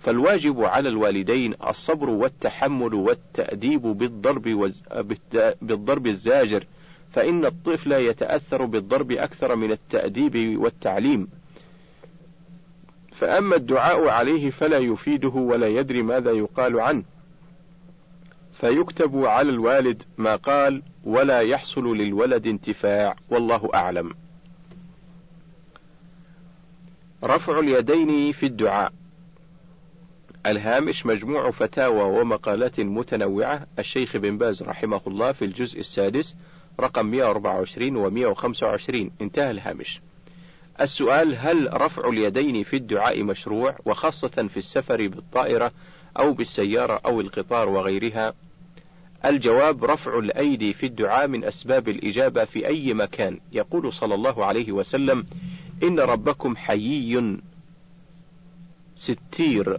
فالواجب 0.00 0.60
على 0.60 0.88
الوالدين 0.88 1.54
الصبر 1.68 2.10
والتحمل 2.10 2.94
والتأديب 2.94 3.82
بالضرب, 3.82 4.72
بالضرب 5.62 6.06
الزاجر 6.06 6.64
فإن 7.12 7.44
الطفل 7.44 7.92
يتأثر 7.92 8.64
بالضرب 8.64 9.12
أكثر 9.12 9.56
من 9.56 9.72
التأديب 9.72 10.58
والتعليم. 10.60 11.28
فأما 13.12 13.56
الدعاء 13.56 14.08
عليه 14.08 14.50
فلا 14.50 14.78
يفيده 14.78 15.28
ولا 15.28 15.66
يدري 15.66 16.02
ماذا 16.02 16.30
يقال 16.30 16.80
عنه. 16.80 17.02
فيكتب 18.52 19.24
على 19.24 19.50
الوالد 19.50 20.02
ما 20.18 20.36
قال 20.36 20.82
ولا 21.04 21.40
يحصل 21.40 21.96
للولد 21.96 22.46
انتفاع 22.46 23.16
والله 23.30 23.70
أعلم. 23.74 24.14
رفع 27.24 27.58
اليدين 27.58 28.32
في 28.32 28.46
الدعاء. 28.46 28.92
الهامش 30.46 31.06
مجموع 31.06 31.50
فتاوى 31.50 32.20
ومقالات 32.20 32.80
متنوعة. 32.80 33.66
الشيخ 33.78 34.16
بن 34.16 34.38
باز 34.38 34.62
رحمه 34.62 35.00
الله 35.06 35.32
في 35.32 35.44
الجزء 35.44 35.80
السادس 35.80 36.36
رقم 36.80 37.06
124 37.06 37.96
و 37.96 38.10
125 38.10 39.10
انتهى 39.20 39.50
الهامش 39.50 40.00
السؤال 40.80 41.36
هل 41.36 41.68
رفع 41.72 42.08
اليدين 42.08 42.62
في 42.62 42.76
الدعاء 42.76 43.22
مشروع 43.22 43.76
وخاصة 43.84 44.48
في 44.48 44.56
السفر 44.56 45.08
بالطائرة 45.08 45.72
أو 46.18 46.32
بالسيارة 46.32 47.00
أو 47.04 47.20
القطار 47.20 47.68
وغيرها؟ 47.68 48.34
الجواب 49.24 49.84
رفع 49.84 50.18
الأيدي 50.18 50.72
في 50.72 50.86
الدعاء 50.86 51.28
من 51.28 51.44
أسباب 51.44 51.88
الإجابة 51.88 52.44
في 52.44 52.66
أي 52.66 52.94
مكان، 52.94 53.40
يقول 53.52 53.92
صلى 53.92 54.14
الله 54.14 54.44
عليه 54.44 54.72
وسلم: 54.72 55.26
إن 55.82 56.00
ربكم 56.00 56.56
حيي 56.56 57.38
ستير 58.94 59.78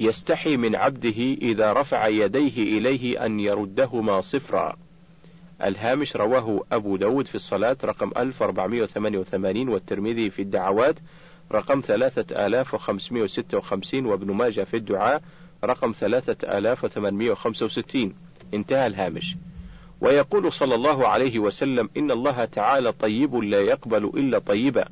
يستحي 0.00 0.56
من 0.56 0.76
عبده 0.76 1.36
إذا 1.42 1.72
رفع 1.72 2.06
يديه 2.06 2.78
إليه 2.78 3.26
أن 3.26 3.40
يردهما 3.40 4.20
صفرا. 4.20 4.76
الهامش 5.64 6.16
رواه 6.16 6.64
أبو 6.72 6.96
داود 6.96 7.26
في 7.26 7.34
الصلاة 7.34 7.76
رقم 7.84 8.10
1488 8.16 9.68
والترمذي 9.68 10.30
في 10.30 10.42
الدعوات 10.42 10.96
رقم 11.52 11.80
3556 11.80 14.06
وابن 14.06 14.32
ماجه 14.32 14.64
في 14.64 14.76
الدعاء 14.76 15.22
رقم 15.64 15.92
3865 15.92 18.14
انتهى 18.54 18.86
الهامش. 18.86 19.36
ويقول 20.00 20.52
صلى 20.52 20.74
الله 20.74 21.08
عليه 21.08 21.38
وسلم 21.38 21.88
إن 21.96 22.10
الله 22.10 22.44
تعالى 22.44 22.92
طيب 22.92 23.34
لا 23.34 23.60
يقبل 23.60 24.04
إلا 24.04 24.38
طيبا 24.38 24.84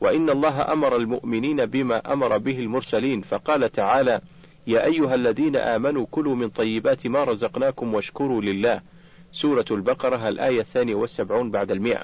وإن 0.00 0.30
الله 0.30 0.72
أمر 0.72 0.96
المؤمنين 0.96 1.66
بما 1.66 2.12
أمر 2.12 2.38
به 2.38 2.58
المرسلين 2.58 3.20
فقال 3.22 3.72
تعالى 3.72 4.20
يا 4.66 4.84
أيها 4.84 5.14
الذين 5.14 5.56
آمنوا 5.56 6.06
كلوا 6.10 6.34
من 6.34 6.48
طيبات 6.48 7.06
ما 7.06 7.24
رزقناكم 7.24 7.94
واشكروا 7.94 8.42
لله. 8.42 8.80
سورة 9.32 9.64
البقرة 9.70 10.28
الآية 10.28 10.60
الثانية 10.60 10.94
والسبعون 10.94 11.50
بعد 11.50 11.70
المئة. 11.70 12.02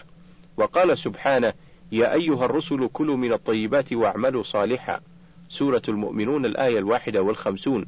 وقال 0.57 0.99
سبحانه 0.99 1.52
يا 1.93 2.12
أيها 2.12 2.45
الرسل 2.45 2.88
كلوا 2.93 3.16
من 3.16 3.33
الطيبات 3.33 3.93
واعملوا 3.93 4.43
صالحا. 4.43 5.00
سورة 5.49 5.83
المؤمنون 5.88 6.45
الآية 6.45 6.78
الواحدة 6.78 7.23
والخمسون. 7.23 7.87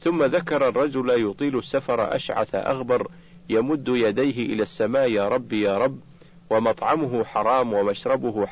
ثم 0.00 0.24
ذكر 0.24 0.68
الرجل 0.68 1.30
يطيل 1.30 1.58
السفر 1.58 2.16
أشعث 2.16 2.54
أغبر 2.54 3.10
يمد 3.48 3.88
يديه 3.88 4.46
إلى 4.54 4.62
السماء 4.62 5.10
يا 5.10 5.28
رب 5.28 5.52
يا 5.52 5.78
رب. 5.78 5.98
ومطعمه 6.50 7.24
حرام 7.24 7.72
ومشربه 7.72 8.46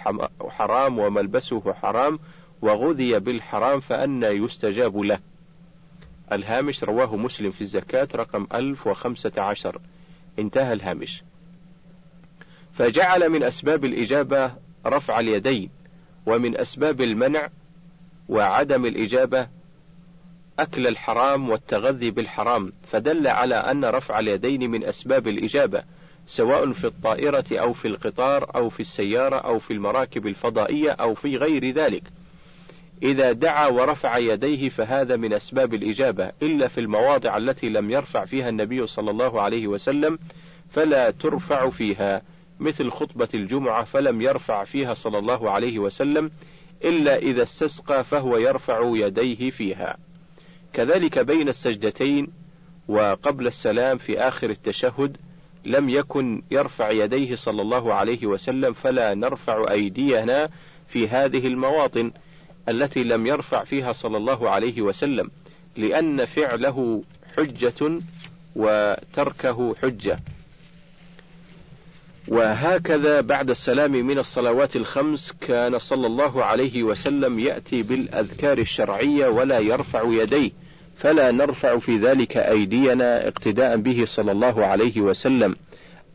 حرام 0.49 0.99
وملبسه 0.99 1.73
حرام. 1.73 2.19
وغذي 2.63 3.19
بالحرام 3.19 3.81
فأنى 3.81 4.27
يستجاب 4.27 4.99
له. 4.99 5.19
الهامش 6.33 6.85
رواه 6.85 7.17
مسلم 7.17 7.51
في 7.51 7.61
الزكاة 7.61 8.09
رقم 8.15 8.47
1015 8.55 9.81
انتهى 10.39 10.73
الهامش. 10.73 11.23
فجعل 12.73 13.29
من 13.29 13.43
أسباب 13.43 13.85
الإجابة 13.85 14.53
رفع 14.87 15.21
اليدين 15.21 15.71
ومن 16.27 16.57
أسباب 16.57 17.01
المنع 17.01 17.49
وعدم 18.29 18.87
الإجابة 18.87 19.49
أكل 20.59 20.87
الحرام 20.87 21.51
والتغذي 21.51 22.11
بالحرام. 22.11 22.73
فدل 22.83 23.27
على 23.27 23.55
أن 23.55 23.85
رفع 23.85 24.19
اليدين 24.19 24.71
من 24.71 24.85
أسباب 24.85 25.29
الإجابة 25.29 25.83
سواء 26.27 26.73
في 26.73 26.87
الطائرة 26.87 27.45
أو 27.53 27.73
في 27.73 27.89
القطار 27.89 28.55
أو 28.55 28.69
في 28.69 28.81
السيارة 28.81 29.37
أو 29.37 29.59
في 29.59 29.73
المراكب 29.73 30.27
الفضائية 30.27 30.91
أو 30.91 31.15
في 31.15 31.37
غير 31.37 31.71
ذلك. 31.71 32.03
إذا 33.03 33.33
دعا 33.33 33.67
ورفع 33.67 34.19
يديه 34.19 34.69
فهذا 34.69 35.17
من 35.17 35.33
أسباب 35.33 35.75
الإجابة 35.75 36.33
إلا 36.43 36.69
في 36.69 36.81
المواضع 36.81 37.37
التي 37.37 37.69
لم 37.69 37.91
يرفع 37.91 38.25
فيها 38.25 38.49
النبي 38.49 38.87
صلى 38.87 39.11
الله 39.11 39.41
عليه 39.41 39.67
وسلم 39.67 40.19
فلا 40.71 41.11
ترفع 41.11 41.71
فيها 41.71 42.23
مثل 42.61 42.91
خطبة 42.91 43.29
الجمعة 43.35 43.85
فلم 43.85 44.21
يرفع 44.21 44.65
فيها 44.65 44.95
صلى 44.95 45.19
الله 45.19 45.51
عليه 45.51 45.79
وسلم 45.79 46.31
إلا 46.85 47.17
إذا 47.17 47.43
استسقى 47.43 48.05
فهو 48.05 48.37
يرفع 48.37 48.93
يديه 48.95 49.51
فيها. 49.51 49.97
كذلك 50.73 51.19
بين 51.19 51.49
السجدتين 51.49 52.29
وقبل 52.89 53.47
السلام 53.47 53.99
في 53.99 54.19
آخر 54.19 54.51
التشهد 54.51 55.17
لم 55.65 55.89
يكن 55.89 56.43
يرفع 56.51 56.91
يديه 56.91 57.35
صلى 57.35 57.63
الله 57.63 57.95
عليه 57.95 58.27
وسلم 58.27 58.73
فلا 58.73 59.15
نرفع 59.15 59.71
أيدينا 59.71 60.49
في 60.89 61.09
هذه 61.09 61.47
المواطن. 61.47 62.13
التي 62.71 63.05
لم 63.05 63.27
يرفع 63.27 63.65
فيها 63.65 63.93
صلى 63.93 64.17
الله 64.17 64.51
عليه 64.51 64.83
وسلم 64.83 65.31
لأن 65.77 66.25
فعله 66.25 67.03
حجة 67.37 68.01
وتركه 68.57 69.75
حجة. 69.83 70.19
وهكذا 72.29 73.21
بعد 73.21 73.51
السلام 73.51 73.93
من 73.93 74.19
الصلوات 74.19 74.77
الخمس 74.77 75.33
كان 75.41 75.79
صلى 75.79 76.07
الله 76.07 76.45
عليه 76.45 76.83
وسلم 76.83 77.39
يأتي 77.39 77.83
بالأذكار 77.83 78.59
الشرعية 78.59 79.29
ولا 79.29 79.59
يرفع 79.59 80.03
يديه 80.05 80.51
فلا 80.97 81.31
نرفع 81.31 81.79
في 81.79 81.99
ذلك 81.99 82.37
أيدينا 82.37 83.29
اقتداء 83.29 83.77
به 83.77 84.05
صلى 84.05 84.33
الله 84.33 84.67
عليه 84.67 85.01
وسلم. 85.01 85.57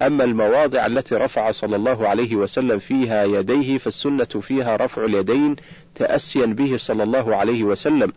أما 0.02 0.24
المواضع 0.24 0.86
التي 0.86 1.16
رفع 1.16 1.52
صلى 1.52 1.75
الله 1.75 2.08
عليه 2.08 2.36
وسلم 2.36 2.80
فيها 2.80 3.24
يديه 3.24 3.78
فالسنة 3.78 4.25
فيها 4.25 4.75
رفع 4.75 5.06
اليدين 5.06 5.56
تأسيا 5.96 6.46
به 6.46 6.78
صلى 6.78 7.04
الله 7.04 7.36
عليه 7.36 7.64
وسلم 7.64 8.14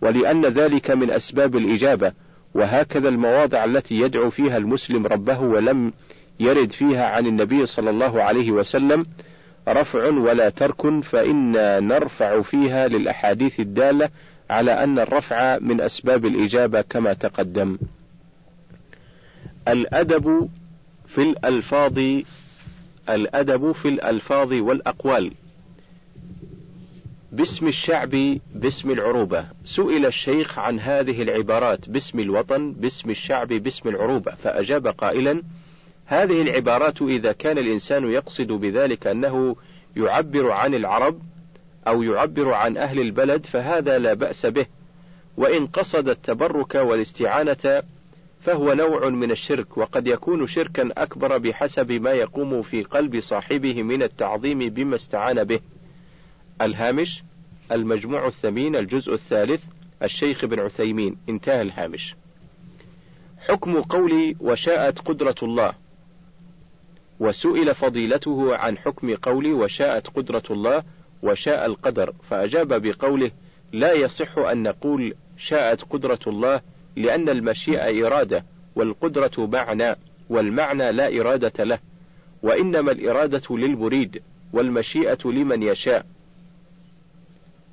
ولأن 0.00 0.46
ذلك 0.46 0.90
من 0.90 1.10
أسباب 1.10 1.56
الإجابة 1.56 2.12
وهكذا 2.54 3.08
المواضع 3.08 3.64
التي 3.64 3.94
يدعو 3.94 4.30
فيها 4.30 4.56
المسلم 4.56 5.06
ربه 5.06 5.40
ولم 5.40 5.92
يرد 6.40 6.72
فيها 6.72 7.06
عن 7.06 7.26
النبي 7.26 7.66
صلى 7.66 7.90
الله 7.90 8.22
عليه 8.22 8.50
وسلم 8.50 9.06
رفع 9.68 10.08
ولا 10.08 10.48
ترك 10.48 11.02
فإن 11.04 11.52
نرفع 11.88 12.42
فيها 12.42 12.88
للأحاديث 12.88 13.60
الدالة 13.60 14.10
على 14.50 14.84
أن 14.84 14.98
الرفع 14.98 15.58
من 15.58 15.80
أسباب 15.80 16.26
الإجابة 16.26 16.80
كما 16.80 17.12
تقدم. 17.12 17.78
الأدب 19.68 20.48
في 21.16 21.22
الألفاظ 21.22 21.98
الأدب 23.08 23.72
في 23.72 23.88
الألفاظ 23.88 24.52
والأقوال. 24.52 25.32
باسم 27.32 27.66
الشعب 27.66 28.38
باسم 28.54 28.90
العروبة. 28.90 29.44
سئل 29.64 30.06
الشيخ 30.06 30.58
عن 30.58 30.80
هذه 30.80 31.22
العبارات. 31.22 31.88
باسم 31.88 32.20
الوطن 32.20 32.72
باسم 32.72 33.10
الشعب 33.10 33.48
باسم 33.48 33.88
العروبة. 33.88 34.34
فأجاب 34.34 34.86
قائلا 34.86 35.42
هذه 36.06 36.42
العبارات 36.42 37.02
إذا 37.02 37.32
كان 37.32 37.58
الإنسان 37.58 38.10
يقصد 38.10 38.52
بذلك 38.52 39.06
أنه 39.06 39.56
يعبر 39.96 40.50
عن 40.50 40.74
العرب 40.74 41.22
أو 41.88 42.02
يعبر 42.02 42.52
عن 42.52 42.76
أهل 42.76 43.00
البلد 43.00 43.46
فهذا 43.46 43.98
لا 43.98 44.14
بأس 44.14 44.46
به. 44.46 44.66
وإن 45.36 45.66
قصد 45.66 46.08
التبرك 46.08 46.74
والاستعانة 46.74 47.82
فهو 48.46 48.72
نوع 48.72 49.08
من 49.08 49.30
الشرك 49.30 49.78
وقد 49.78 50.06
يكون 50.06 50.46
شركا 50.46 50.90
أكبر 50.96 51.38
بحسب 51.38 51.92
ما 51.92 52.10
يقوم 52.10 52.62
في 52.62 52.82
قلب 52.82 53.20
صاحبه 53.20 53.82
من 53.82 54.02
التعظيم 54.02 54.58
بما 54.58 54.96
استعان 54.96 55.44
به. 55.44 55.60
الهامش 56.60 57.22
المجموع 57.72 58.26
الثمين 58.26 58.76
الجزء 58.76 59.14
الثالث 59.14 59.64
الشيخ 60.02 60.44
بن 60.44 60.60
عثيمين. 60.60 61.16
انتهى 61.28 61.62
الهامش. 61.62 62.14
حكم 63.38 63.80
قولي 63.80 64.36
وشاءت 64.40 64.98
قدرة 64.98 65.36
الله. 65.42 65.72
وسئل 67.20 67.74
فضيلته 67.74 68.56
عن 68.56 68.78
حكم 68.78 69.14
قولي 69.14 69.52
وشاءت 69.52 70.06
قدرة 70.06 70.44
الله 70.50 70.82
وشاء 71.22 71.66
القدر. 71.66 72.14
فأجاب 72.30 72.82
بقوله 72.82 73.30
لا 73.72 73.92
يصح 73.92 74.38
أن 74.38 74.62
نقول 74.62 75.14
شاءت 75.36 75.82
قدرة 75.82 76.20
الله 76.26 76.60
لأن 76.96 77.28
المشيئة 77.28 78.06
إرادة 78.06 78.44
والقدرة 78.76 79.32
معنى 79.38 79.96
والمعنى 80.28 80.92
لا 80.92 81.20
إرادة 81.20 81.64
له 81.64 81.78
وإنما 82.42 82.92
الإرادة 82.92 83.56
للمريد 83.56 84.22
والمشيئة 84.52 85.18
لمن 85.24 85.62
يشاء. 85.62 86.06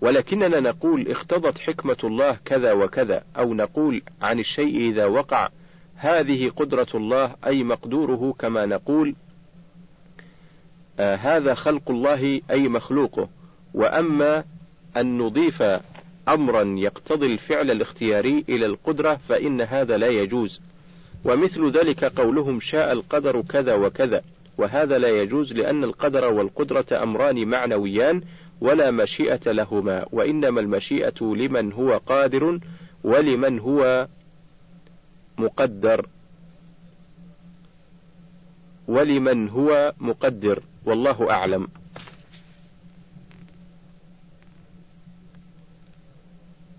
ولكننا 0.01 0.59
نقول 0.59 1.11
اقتضت 1.11 1.59
حكمة 1.59 1.97
الله 2.03 2.37
كذا 2.45 2.73
وكذا 2.73 3.23
أو 3.37 3.53
نقول 3.53 4.01
عن 4.21 4.39
الشيء 4.39 4.77
إذا 4.77 5.05
وقع 5.05 5.49
هذه 5.95 6.49
قدرة 6.49 6.87
الله 6.95 7.35
أي 7.45 7.63
مقدوره 7.63 8.35
كما 8.39 8.65
نقول 8.65 9.15
آه 10.99 11.15
هذا 11.15 11.53
خلق 11.53 11.91
الله 11.91 12.41
أي 12.51 12.67
مخلوقه. 12.67 13.29
وأما 13.73 14.43
أن 14.97 15.17
نضيف 15.17 15.63
أمرا 16.27 16.75
يقتضي 16.77 17.33
الفعل 17.33 17.71
الاختياري 17.71 18.45
إلى 18.49 18.65
القدرة 18.65 19.19
فإن 19.29 19.61
هذا 19.61 19.97
لا 19.97 20.07
يجوز. 20.07 20.61
ومثل 21.25 21.69
ذلك 21.69 22.03
قولهم 22.03 22.59
شاء 22.59 22.91
القدر 22.91 23.41
كذا 23.41 23.73
وكذا. 23.73 24.21
وهذا 24.57 24.97
لا 24.97 25.21
يجوز 25.21 25.53
لأن 25.53 25.83
القدر 25.83 26.33
والقدرة 26.33 27.03
أمران 27.03 27.47
معنويان 27.47 28.21
ولا 28.61 28.91
مشيئة 28.91 29.51
لهما. 29.51 30.05
وإنما 30.11 30.61
المشيئة 30.61 31.21
لمن 31.21 31.73
هو 31.73 31.97
قادر 31.97 32.59
ولمن 33.03 33.59
هو 33.59 34.07
مقدر. 35.37 36.05
ولمن 38.87 39.49
هو 39.49 39.93
مقدر 39.99 40.63
والله 40.85 41.31
أعلم. 41.31 41.67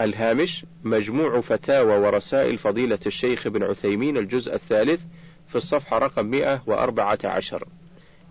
الهامش 0.00 0.64
مجموع 0.84 1.40
فتاوى 1.40 1.96
ورسائل 1.96 2.58
فضيلة 2.58 2.98
الشيخ 3.06 3.46
ابن 3.46 3.62
عثيمين 3.62 4.16
الجزء 4.16 4.54
الثالث 4.54 5.00
في 5.48 5.56
الصفحة 5.56 5.98
رقم 5.98 6.26
114 6.26 7.64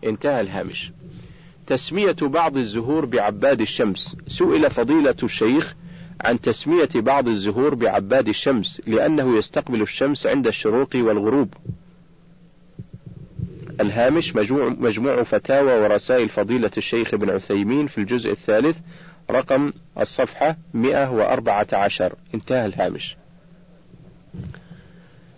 انتهى 0.03 0.41
الهامش. 0.41 0.91
تسمية 1.67 2.15
بعض 2.21 2.57
الزهور 2.57 3.05
بعباد 3.05 3.61
الشمس. 3.61 4.15
سئل 4.27 4.69
فضيلة 4.69 5.15
الشيخ 5.23 5.75
عن 6.21 6.41
تسمية 6.41 6.89
بعض 6.95 7.27
الزهور 7.27 7.75
بعباد 7.75 8.27
الشمس 8.27 8.81
لأنه 8.87 9.37
يستقبل 9.37 9.81
الشمس 9.81 10.27
عند 10.27 10.47
الشروق 10.47 10.89
والغروب. 10.95 11.53
الهامش 13.81 14.35
مجموع, 14.35 14.69
مجموع 14.69 15.23
فتاوى 15.23 15.79
ورسائل 15.79 16.29
فضيلة 16.29 16.71
الشيخ 16.77 17.13
ابن 17.13 17.29
عثيمين 17.29 17.87
في 17.87 17.97
الجزء 17.97 18.31
الثالث 18.31 18.77
رقم 19.31 19.73
الصفحة 19.99 20.57
114 20.73 22.15
انتهى 22.35 22.65
الهامش. 22.65 23.17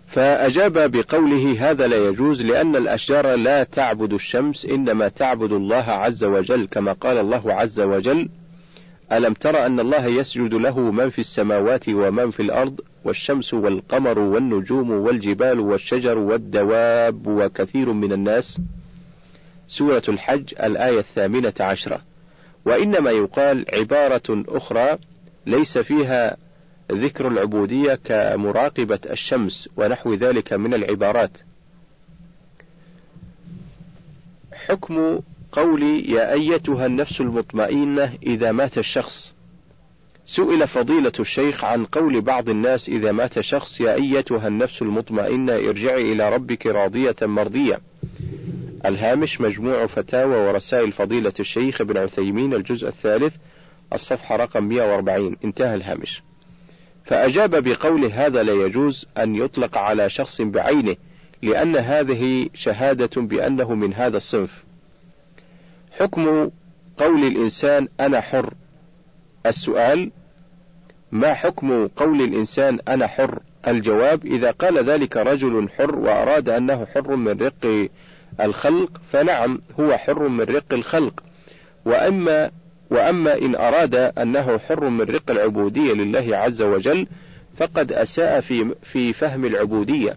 فأجاب 0.06 0.90
بقوله 0.90 1.70
هذا 1.70 1.86
لا 1.86 2.08
يجوز 2.08 2.42
لأن 2.42 2.76
الأشجار 2.76 3.34
لا 3.34 3.64
تعبد 3.64 4.12
الشمس 4.12 4.64
إنما 4.64 5.08
تعبد 5.08 5.52
الله 5.52 5.84
عز 5.90 6.24
وجل 6.24 6.68
كما 6.70 6.92
قال 6.92 7.18
الله 7.18 7.52
عز 7.52 7.80
وجل 7.80 8.28
ألم 9.12 9.32
تر 9.32 9.66
أن 9.66 9.80
الله 9.80 10.06
يسجد 10.06 10.54
له 10.54 10.80
من 10.80 11.10
في 11.10 11.18
السماوات 11.18 11.88
ومن 11.88 12.30
في 12.30 12.40
الأرض 12.40 12.80
والشمس 13.04 13.54
والقمر 13.54 14.18
والنجوم 14.18 14.90
والجبال 14.90 15.60
والشجر 15.60 16.18
والدواب 16.18 17.26
وكثير 17.26 17.92
من 17.92 18.12
الناس. 18.12 18.60
سورة 19.68 20.02
الحج 20.08 20.54
الآية 20.62 20.98
الثامنة 20.98 21.54
عشرة. 21.60 22.00
وإنما 22.66 23.10
يقال 23.10 23.66
عبارة 23.74 24.44
أخرى 24.48 24.98
ليس 25.46 25.78
فيها 25.78 26.36
ذكر 26.92 27.28
العبودية 27.28 27.94
كمراقبة 27.94 28.98
الشمس 29.10 29.68
ونحو 29.76 30.14
ذلك 30.14 30.52
من 30.52 30.74
العبارات. 30.74 31.38
حكم 34.52 35.20
قولي 35.52 36.10
يا 36.10 36.32
أيتها 36.32 36.86
النفس 36.86 37.20
المطمئنة 37.20 38.12
إذا 38.22 38.52
مات 38.52 38.78
الشخص. 38.78 39.32
سئل 40.24 40.68
فضيلة 40.68 41.12
الشيخ 41.20 41.64
عن 41.64 41.84
قول 41.84 42.20
بعض 42.20 42.48
الناس 42.48 42.88
إذا 42.88 43.12
مات 43.12 43.40
شخص 43.40 43.80
يا 43.80 43.94
أيتها 43.94 44.48
النفس 44.48 44.82
المطمئنة 44.82 45.52
ارجعي 45.52 46.12
إلى 46.12 46.30
ربك 46.30 46.66
راضية 46.66 47.16
مرضية. 47.22 47.80
الهامش 48.84 49.40
مجموع 49.40 49.86
فتاوى 49.86 50.36
ورسائل 50.36 50.92
فضيلة 50.92 51.32
الشيخ 51.40 51.80
ابن 51.80 51.96
عثيمين 51.96 52.54
الجزء 52.54 52.88
الثالث 52.88 53.36
الصفحة 53.92 54.36
رقم 54.36 54.64
140 54.64 55.36
انتهى 55.44 55.74
الهامش. 55.74 56.22
فأجاب 57.04 57.64
بقوله 57.64 58.26
هذا 58.26 58.42
لا 58.42 58.52
يجوز 58.52 59.06
أن 59.18 59.34
يطلق 59.34 59.78
على 59.78 60.10
شخص 60.10 60.40
بعينه 60.40 60.96
لأن 61.42 61.76
هذه 61.76 62.48
شهادة 62.54 63.22
بأنه 63.22 63.74
من 63.74 63.94
هذا 63.94 64.16
الصنف. 64.16 64.64
حكم 65.90 66.50
قول 66.96 67.24
الإنسان 67.24 67.88
أنا 68.00 68.20
حر. 68.20 68.54
السؤال 69.46 70.10
ما 71.12 71.34
حكم 71.34 71.86
قول 71.86 72.20
الإنسان 72.22 72.78
أنا 72.88 73.06
حر؟ 73.06 73.38
الجواب 73.68 74.26
إذا 74.26 74.50
قال 74.50 74.84
ذلك 74.84 75.16
رجل 75.16 75.68
حر 75.78 75.98
وأراد 75.98 76.48
أنه 76.48 76.86
حر 76.86 77.16
من 77.16 77.40
رق 77.40 77.88
الخلق 78.40 79.00
فنعم 79.12 79.60
هو 79.80 79.96
حر 79.96 80.28
من 80.28 80.40
رق 80.40 80.72
الخلق. 80.72 81.22
وأما 81.84 82.50
وأما 82.90 83.38
إن 83.38 83.54
أراد 83.54 83.94
أنه 83.94 84.58
حر 84.58 84.88
من 84.88 85.00
رق 85.00 85.30
العبودية 85.30 85.92
لله 85.92 86.36
عز 86.36 86.62
وجل 86.62 87.06
فقد 87.56 87.92
أساء 87.92 88.40
في 88.40 88.74
في 88.82 89.12
فهم 89.12 89.44
العبودية 89.44 90.16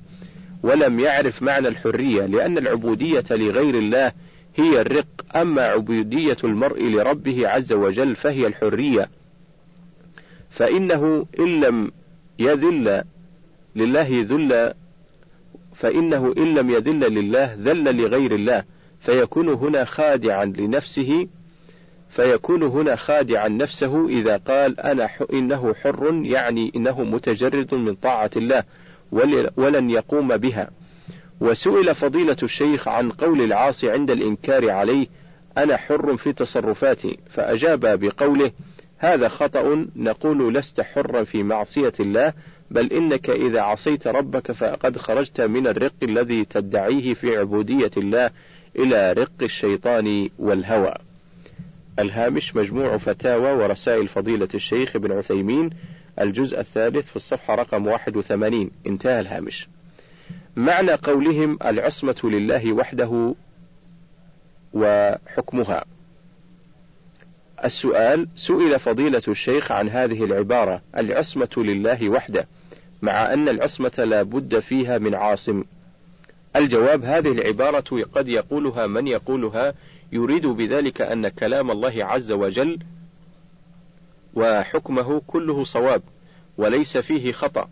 ولم 0.63 1.00
يعرف 1.00 1.43
معنى 1.43 1.67
الحرية 1.67 2.26
لأن 2.26 2.58
العبودية 2.58 3.24
لغير 3.32 3.76
الله 3.76 4.12
هي 4.56 4.82
الرق. 4.82 5.06
أما 5.36 5.62
عبودية 5.62 6.38
المرء 6.43 6.84
لربه 6.84 7.48
عز 7.48 7.74
وجل 7.74 8.15
فهي 8.15 8.48
الحرية. 8.48 9.10
فإنه 10.50 11.26
إن 11.39 11.60
لم 11.60 11.91
يذل 12.39 13.04
لله 13.76 14.26
ذل 14.30 14.74
فإنه 15.80 16.34
إن 16.38 16.54
لم 16.54 16.70
يذل 16.70 17.13
لله 17.13 17.58
ذل 17.60 17.98
لغير 17.98 18.36
الله 18.36 18.63
فيكون 19.00 19.50
هنا 19.50 19.86
خادعا 19.86 20.46
لنفسه 20.46 21.28
فيكون 22.10 22.63
هنا 22.63 22.96
خادعا 22.96 23.48
نفسه 23.48 24.08
إذا 24.08 24.38
قال 24.38 24.80
أنا 24.80 25.10
إنه 25.34 25.74
حر 25.74 26.22
يعني 26.24 26.72
إنه 26.76 27.04
متجرد 27.04 27.74
من 27.74 27.96
طاعة 27.96 28.32
الله 28.36 28.63
ولن 29.58 29.89
يقوم 29.89 30.38
بها. 30.38 30.70
وسئل 31.42 31.96
فضيلة 31.96 32.38
الشيخ 32.44 32.88
عن 32.88 33.12
قول 33.12 33.42
العاصي 33.42 33.92
عند 33.92 34.12
الإنكار 34.12 34.70
عليه 34.70 35.08
أنا 35.58 35.78
حر 35.78 36.18
في 36.18 36.34
تصرفاتي 36.34 37.18
فأجاب 37.30 38.00
بقوله 38.00 38.52
هذا 38.98 39.28
خطأ 39.28 39.86
نقول 39.96 40.54
لست 40.54 40.82
حرا 40.82 41.24
في 41.24 41.44
معصية 41.44 41.94
الله 42.00 42.34
بل 42.71 42.93
إنك 42.93 43.29
إذا 43.29 43.62
عصيت 43.62 44.08
ربك 44.08 44.51
فقد 44.51 44.97
خرجت 44.97 45.41
من 45.41 45.67
الرق 45.67 45.93
الذي 46.03 46.45
تدعيه 46.45 47.13
في 47.13 47.38
عبودية 47.38 47.91
الله 47.97 48.32
إلى 48.75 49.13
رق 49.13 49.32
الشيطان 49.41 50.29
والهوى. 50.39 50.93
الهامش 51.99 52.55
مجموع 52.55 52.97
فتاوى 52.97 53.51
ورسائل 53.51 54.08
فضيلة 54.08 54.47
الشيخ 54.53 54.95
ابن 54.95 55.12
عثيمين 55.12 55.69
الجزء 56.19 56.60
الثالث 56.60 57.10
في 57.10 57.15
الصفحة 57.15 57.55
رقم 57.55 57.88
81 57.88 58.71
انتهى 58.88 59.19
الهامش. 59.19 59.67
معنى 60.55 60.91
قولهم 60.91 61.60
العصمة 61.65 62.21
لله 62.23 62.73
وحده 62.73 63.36
وحكمها. 64.73 65.86
السؤال 67.63 68.27
سئل 68.36 68.79
فضيلة 68.79 69.21
الشيخ 69.27 69.71
عن 69.71 69.89
هذه 69.89 70.23
العبارة 70.23 70.82
العصمة 70.97 71.49
لله 71.58 72.10
وحده 72.10 72.47
مع 73.01 73.33
أن 73.33 73.49
العصمة 73.49 73.91
لا 73.97 74.23
بد 74.23 74.59
فيها 74.59 74.97
من 74.97 75.15
عاصم. 75.15 75.63
الجواب 76.55 77.03
هذه 77.03 77.31
العبارة 77.31 78.03
قد 78.15 78.27
يقولها 78.27 78.88
من 78.88 79.07
يقولها 79.07 79.73
يريد 80.12 80.45
بذلك 80.47 81.01
أن 81.01 81.27
كلام 81.27 81.71
الله 81.71 82.05
عز 82.05 82.31
وجل 82.31 82.79
وحكمه 84.33 85.21
كله 85.27 85.63
صواب 85.63 86.01
وليس 86.57 86.97
فيه 86.97 87.31
خطأ. 87.31 87.69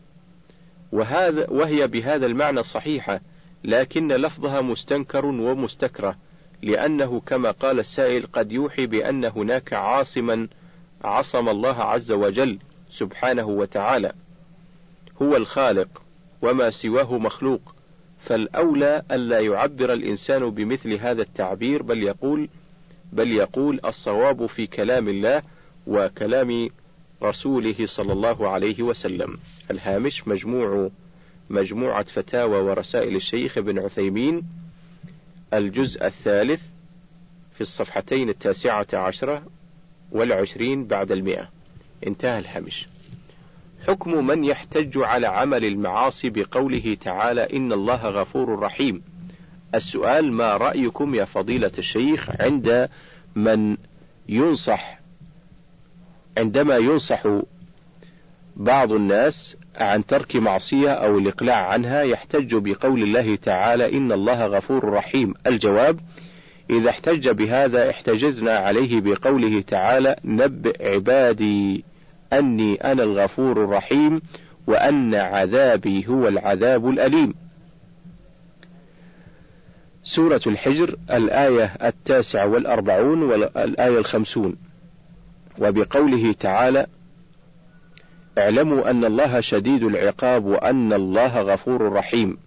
وهذا 0.91 1.49
وهي 1.49 1.87
بهذا 1.87 2.25
المعنى 2.25 2.63
صحيحة 2.63 3.21
لكن 3.63 4.07
لفظها 4.07 4.61
مستنكر 4.61 5.25
ومستكره 5.25 6.15
لأنه 6.61 7.19
كما 7.19 7.51
قال 7.51 7.79
السائل 7.79 8.27
قد 8.33 8.51
يوحي 8.51 8.85
بأن 8.85 9.25
هناك 9.25 9.73
عاصما 9.73 10.47
عصم 11.03 11.49
الله 11.49 11.83
عز 11.83 12.11
وجل 12.11 12.59
سبحانه 12.91 13.47
وتعالى. 13.47 14.13
هو 15.21 15.35
الخالق 15.35 16.01
وما 16.41 16.69
سواه 16.69 17.17
مخلوق 17.17 17.75
فالأولى 18.25 19.03
ألا 19.11 19.39
يعبر 19.39 19.93
الإنسان 19.93 20.49
بمثل 20.49 20.93
هذا 20.93 21.21
التعبير 21.21 21.81
بل 21.83 22.03
يقول 22.03 22.49
بل 23.13 23.31
يقول 23.31 23.79
الصواب 23.85 24.45
في 24.45 24.67
كلام 24.67 25.07
الله 25.09 25.41
وكلام 25.87 26.69
رسوله 27.23 27.85
صلى 27.85 28.13
الله 28.13 28.49
عليه 28.49 28.81
وسلم. 28.83 29.37
الهامش 29.71 30.27
مجموع 30.27 30.89
مجموعة 31.49 32.03
فتاوى 32.03 32.59
ورسائل 32.59 33.15
الشيخ 33.15 33.57
ابن 33.57 33.79
عثيمين 33.79 34.43
الجزء 35.53 36.05
الثالث 36.05 36.61
في 37.55 37.61
الصفحتين 37.61 38.29
التاسعة 38.29 38.87
عشرة 38.93 39.43
والعشرين 40.11 40.85
بعد 40.85 41.11
المئة. 41.11 41.49
انتهى 42.07 42.39
الهامش. 42.39 42.87
حكم 43.87 44.27
من 44.27 44.43
يحتج 44.43 44.97
على 44.97 45.27
عمل 45.27 45.65
المعاصي 45.65 46.29
بقوله 46.29 46.97
تعالى 47.01 47.57
إن 47.57 47.73
الله 47.73 48.09
غفور 48.09 48.59
رحيم. 48.59 49.01
السؤال 49.75 50.31
ما 50.31 50.57
رأيكم 50.57 51.15
يا 51.15 51.25
فضيلة 51.25 51.71
الشيخ 51.77 52.29
عند 52.39 52.89
من 53.35 53.77
ينصح 54.29 54.99
عندما 56.37 56.77
ينصح 56.77 57.23
بعض 58.55 58.91
الناس 58.91 59.57
عن 59.75 60.05
ترك 60.05 60.35
معصية 60.35 60.89
أو 60.89 61.17
الإقلاع 61.17 61.67
عنها 61.67 62.01
يحتج 62.01 62.55
بقول 62.55 63.03
الله 63.03 63.35
تعالى 63.35 63.97
إن 63.97 64.11
الله 64.11 64.45
غفور 64.45 64.89
رحيم؟ 64.89 65.33
الجواب 65.47 65.99
إذا 66.69 66.89
احتج 66.89 67.29
بهذا 67.29 67.89
احتجزنا 67.89 68.57
عليه 68.57 69.01
بقوله 69.01 69.61
تعالى 69.61 70.15
نبئ 70.25 70.93
عبادي. 70.93 71.83
أني 72.33 72.75
أنا 72.75 73.03
الغفور 73.03 73.63
الرحيم 73.63 74.21
وأن 74.67 75.15
عذابي 75.15 76.07
هو 76.07 76.27
العذاب 76.27 76.89
الأليم. 76.89 77.33
سورة 80.03 80.41
الحجر 80.47 80.95
الآية 81.11 81.65
التاسعة 81.65 82.47
والأربعون 82.47 83.23
والآية 83.23 83.97
الخمسون. 83.97 84.55
وبقوله 85.59 86.33
تعالى 86.33 86.87
اعلموا 88.37 88.89
أن 88.89 89.05
الله 89.05 89.39
شديد 89.39 89.83
العقاب 89.83 90.45
وأن 90.45 90.93
الله 90.93 91.41
غفور 91.41 91.91
رحيم. 91.93 92.37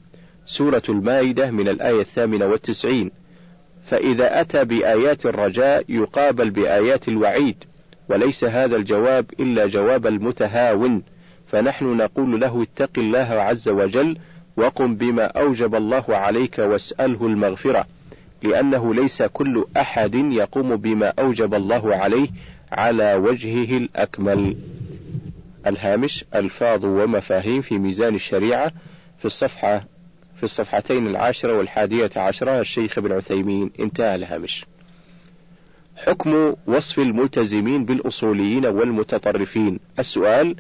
سورة 0.47 0.83
المائدة 0.89 1.51
من 1.51 1.69
الآية 1.69 2.01
الثامنة 2.01 2.47
والتسعين. 2.47 3.11
فإذا 3.87 4.41
أتى 4.41 4.65
بآيات 4.65 5.27
الرجاء 5.27 5.85
يقابل 5.89 6.51
بآيات 6.51 7.09
الوعيد. 7.09 7.65
وليس 8.11 8.45
هذا 8.45 8.77
الجواب 8.77 9.27
إلا 9.41 9.67
جواب 9.67 10.07
المتهاون. 10.07 11.03
فنحن 11.47 11.97
نقول 11.97 12.41
له 12.41 12.63
اتق 12.63 12.91
الله 12.99 13.19
عز 13.19 13.69
وجل 13.69 14.19
وقم 14.57 14.95
بما 14.95 15.25
أوجب 15.25 15.75
الله 15.75 16.05
عليك 16.09 16.59
واسأله 16.59 17.27
المغفرة 17.27 17.87
لأنه 18.43 18.95
ليس 18.95 19.23
كل 19.23 19.65
أحد 19.77 20.15
يقوم 20.15 20.77
بما 20.77 21.13
أوجب 21.19 21.55
الله 21.55 21.97
عليه 21.97 22.29
على 22.73 23.15
وجهه 23.15 23.77
الأكمل. 23.77 24.57
الهامش 25.67 26.25
ألفاظ 26.35 26.85
ومفاهيم 26.85 27.61
في 27.61 27.79
ميزان 27.79 28.15
الشريعة 28.15 28.73
في 29.19 29.25
الصفحة 29.25 29.85
في 30.37 30.43
الصفحتين 30.43 31.07
العاشرة 31.07 31.59
والحادية 31.59 32.11
عشرة. 32.17 32.61
الشيخ 32.61 32.99
ابن 32.99 33.13
عثيمين 33.13 33.71
انتهى 33.81 34.15
الهامش. 34.15 34.67
حكم 35.97 36.55
وصف 36.67 36.99
الملتزمين 36.99 37.85
بالأصوليين 37.85 38.67
والمتطرفين. 38.67 39.81
السؤال 39.99 40.57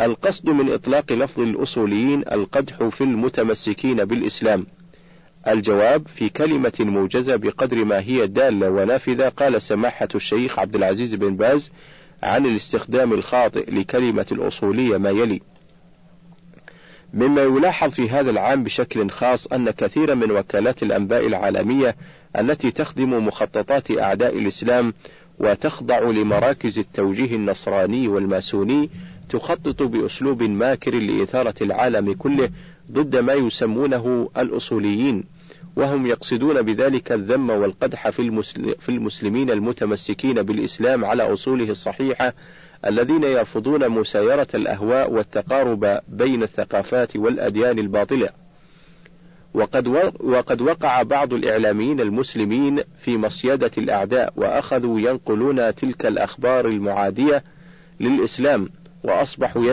القصد 0.00 0.50
من 0.50 0.72
إطلاق 0.72 1.12
لفظ 1.12 1.40
الأصوليين 1.40 2.24
القدح 2.32 2.84
في 2.88 3.00
المتمسكين 3.00 4.04
بالإسلام؟ 4.04 4.66
الجواب 5.48 6.08
في 6.08 6.28
كلمة 6.28 6.72
موجزة 6.80 7.36
بقدر 7.36 7.84
ما 7.84 8.00
هي 8.00 8.26
دالة 8.26 8.70
ونافذة 8.70 9.28
قال 9.28 9.62
سماحة 9.62 10.08
الشيخ 10.14 10.58
عبد 10.58 10.76
العزيز 10.76 11.14
بن 11.14 11.36
باز 11.36 11.70
عن 12.22 12.46
الاستخدام 12.46 13.12
الخاطئ 13.12 13.70
لكلمة 13.70 14.26
الأصولية 14.32 14.96
ما 14.96 15.10
يلي. 15.10 15.40
مما 17.14 17.42
يلاحظ 17.42 17.90
في 17.90 18.10
هذا 18.10 18.30
العام 18.30 18.64
بشكل 18.64 19.10
خاص 19.10 19.46
أن 19.46 19.70
كثيرا 19.70 20.14
من 20.14 20.30
وكالات 20.30 20.82
الأنباء 20.82 21.26
العالمية 21.26 21.96
التي 22.38 22.70
تخدم 22.70 23.26
مخططات 23.26 23.90
أعداء 23.90 24.38
الإسلام 24.38 24.94
وتخضع 25.38 25.98
لمراكز 25.98 26.78
التوجيه 26.78 27.36
النصراني 27.36 28.08
والماسوني 28.08 28.90
تخطط 29.30 29.82
بأسلوب 29.82 30.42
ماكر 30.42 30.94
لإثارة 30.94 31.54
العالم 31.60 32.12
كله 32.12 32.50
ضد 32.92 33.16
ما 33.16 33.32
يسمونه 33.32 34.30
الأصوليين 34.38 35.24
وهم 35.76 36.06
يقصدون 36.06 36.62
بذلك 36.62 37.12
الذم 37.12 37.50
والقدح 37.50 38.10
في 38.10 38.88
المسلمين 38.88 39.50
المتمسكين 39.50 40.34
بالإسلام 40.42 41.04
على 41.04 41.32
أصوله 41.32 41.70
الصحيحة 41.70 42.34
الذين 42.86 43.24
يرفضون 43.24 43.88
مسايرة 43.88 44.46
الأهواء 44.54 45.10
والتقارب 45.10 46.00
بين 46.08 46.42
الثقافات 46.42 47.16
والأديان 47.16 47.78
الباطلة. 47.78 48.43
وقد 49.54 49.88
وقد 50.20 50.60
وقع 50.60 51.02
بعض 51.02 51.32
الإعلاميين 51.32 52.00
المسلمين 52.00 52.80
في 53.00 53.18
مصيدة 53.18 53.70
الأعداء 53.78 54.32
وأخذوا 54.36 55.00
ينقلون 55.00 55.74
تلك 55.74 56.06
الأخبار 56.06 56.66
المعادية 56.68 57.44
للإسلام 58.00 58.68
وأصبحوا 59.04 59.64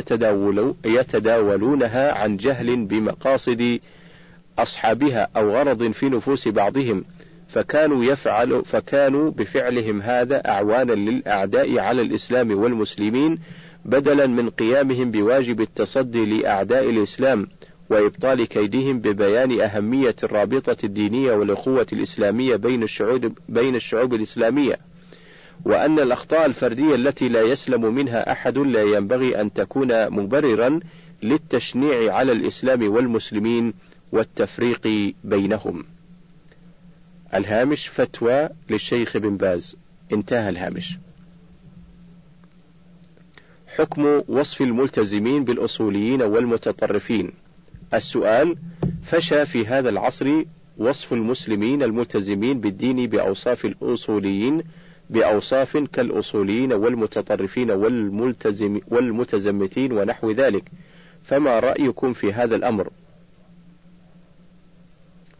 يتداولونها 0.85 2.13
عن 2.13 2.37
جهل 2.37 2.85
بمقاصد 2.85 3.79
أصحابها 4.59 5.27
أو 5.35 5.51
غرض 5.51 5.91
في 5.91 6.09
نفوس 6.09 6.47
بعضهم 6.47 7.03
فكانوا 7.47 8.03
يفعل 8.03 8.63
فكانوا 8.65 9.31
بفعلهم 9.31 10.01
هذا 10.01 10.49
أعوانا 10.49 10.93
للأعداء 10.93 11.79
على 11.79 12.01
الإسلام 12.01 12.51
والمسلمين 12.59 13.39
بدلا 13.85 14.27
من 14.27 14.49
قيامهم 14.49 15.11
بواجب 15.11 15.61
التصدي 15.61 16.25
لأعداء 16.25 16.89
الإسلام. 16.89 17.47
وإبطال 17.91 18.43
كيدهم 18.43 18.99
ببيان 18.99 19.61
أهمية 19.61 20.15
الرابطة 20.23 20.77
الدينية 20.83 21.31
والأخوة 21.31 21.87
الإسلامية 21.93 22.55
بين 22.55 22.83
الشعوب 22.83 23.37
بين 23.49 23.75
الشعوب 23.75 24.13
الإسلامية، 24.13 24.79
وأن 25.65 25.99
الأخطاء 25.99 26.45
الفردية 26.45 26.95
التي 26.95 27.29
لا 27.29 27.41
يسلم 27.41 27.95
منها 27.95 28.31
أحد 28.31 28.57
لا 28.57 28.83
ينبغي 28.83 29.41
أن 29.41 29.53
تكون 29.53 30.09
مبررا 30.09 30.79
للتشنيع 31.23 32.13
على 32.13 32.31
الإسلام 32.31 32.91
والمسلمين 32.91 33.73
والتفريق 34.11 35.13
بينهم. 35.23 35.85
الهامش 37.33 37.87
فتوى 37.87 38.49
للشيخ 38.69 39.17
بن 39.17 39.37
باز 39.37 39.77
انتهى 40.13 40.49
الهامش. 40.49 40.97
حكم 43.67 44.21
وصف 44.27 44.61
الملتزمين 44.61 45.43
بالأصوليين 45.43 46.21
والمتطرفين 46.21 47.31
السؤال 47.93 48.55
فشى 49.03 49.45
في 49.45 49.67
هذا 49.67 49.89
العصر 49.89 50.43
وصف 50.77 51.13
المسلمين 51.13 51.83
الملتزمين 51.83 52.59
بالدين 52.59 53.07
بأوصاف 53.07 53.65
الأصوليين 53.65 54.63
بأوصاف 55.09 55.77
كالأصوليين 55.77 56.73
والمتطرفين 56.73 57.71
والملتزم 57.71 58.79
والمتزمتين 58.87 59.91
ونحو 59.91 60.31
ذلك. 60.31 60.63
فما 61.23 61.59
رأيكم 61.59 62.13
في 62.13 62.33
هذا 62.33 62.55
الأمر؟ 62.55 62.89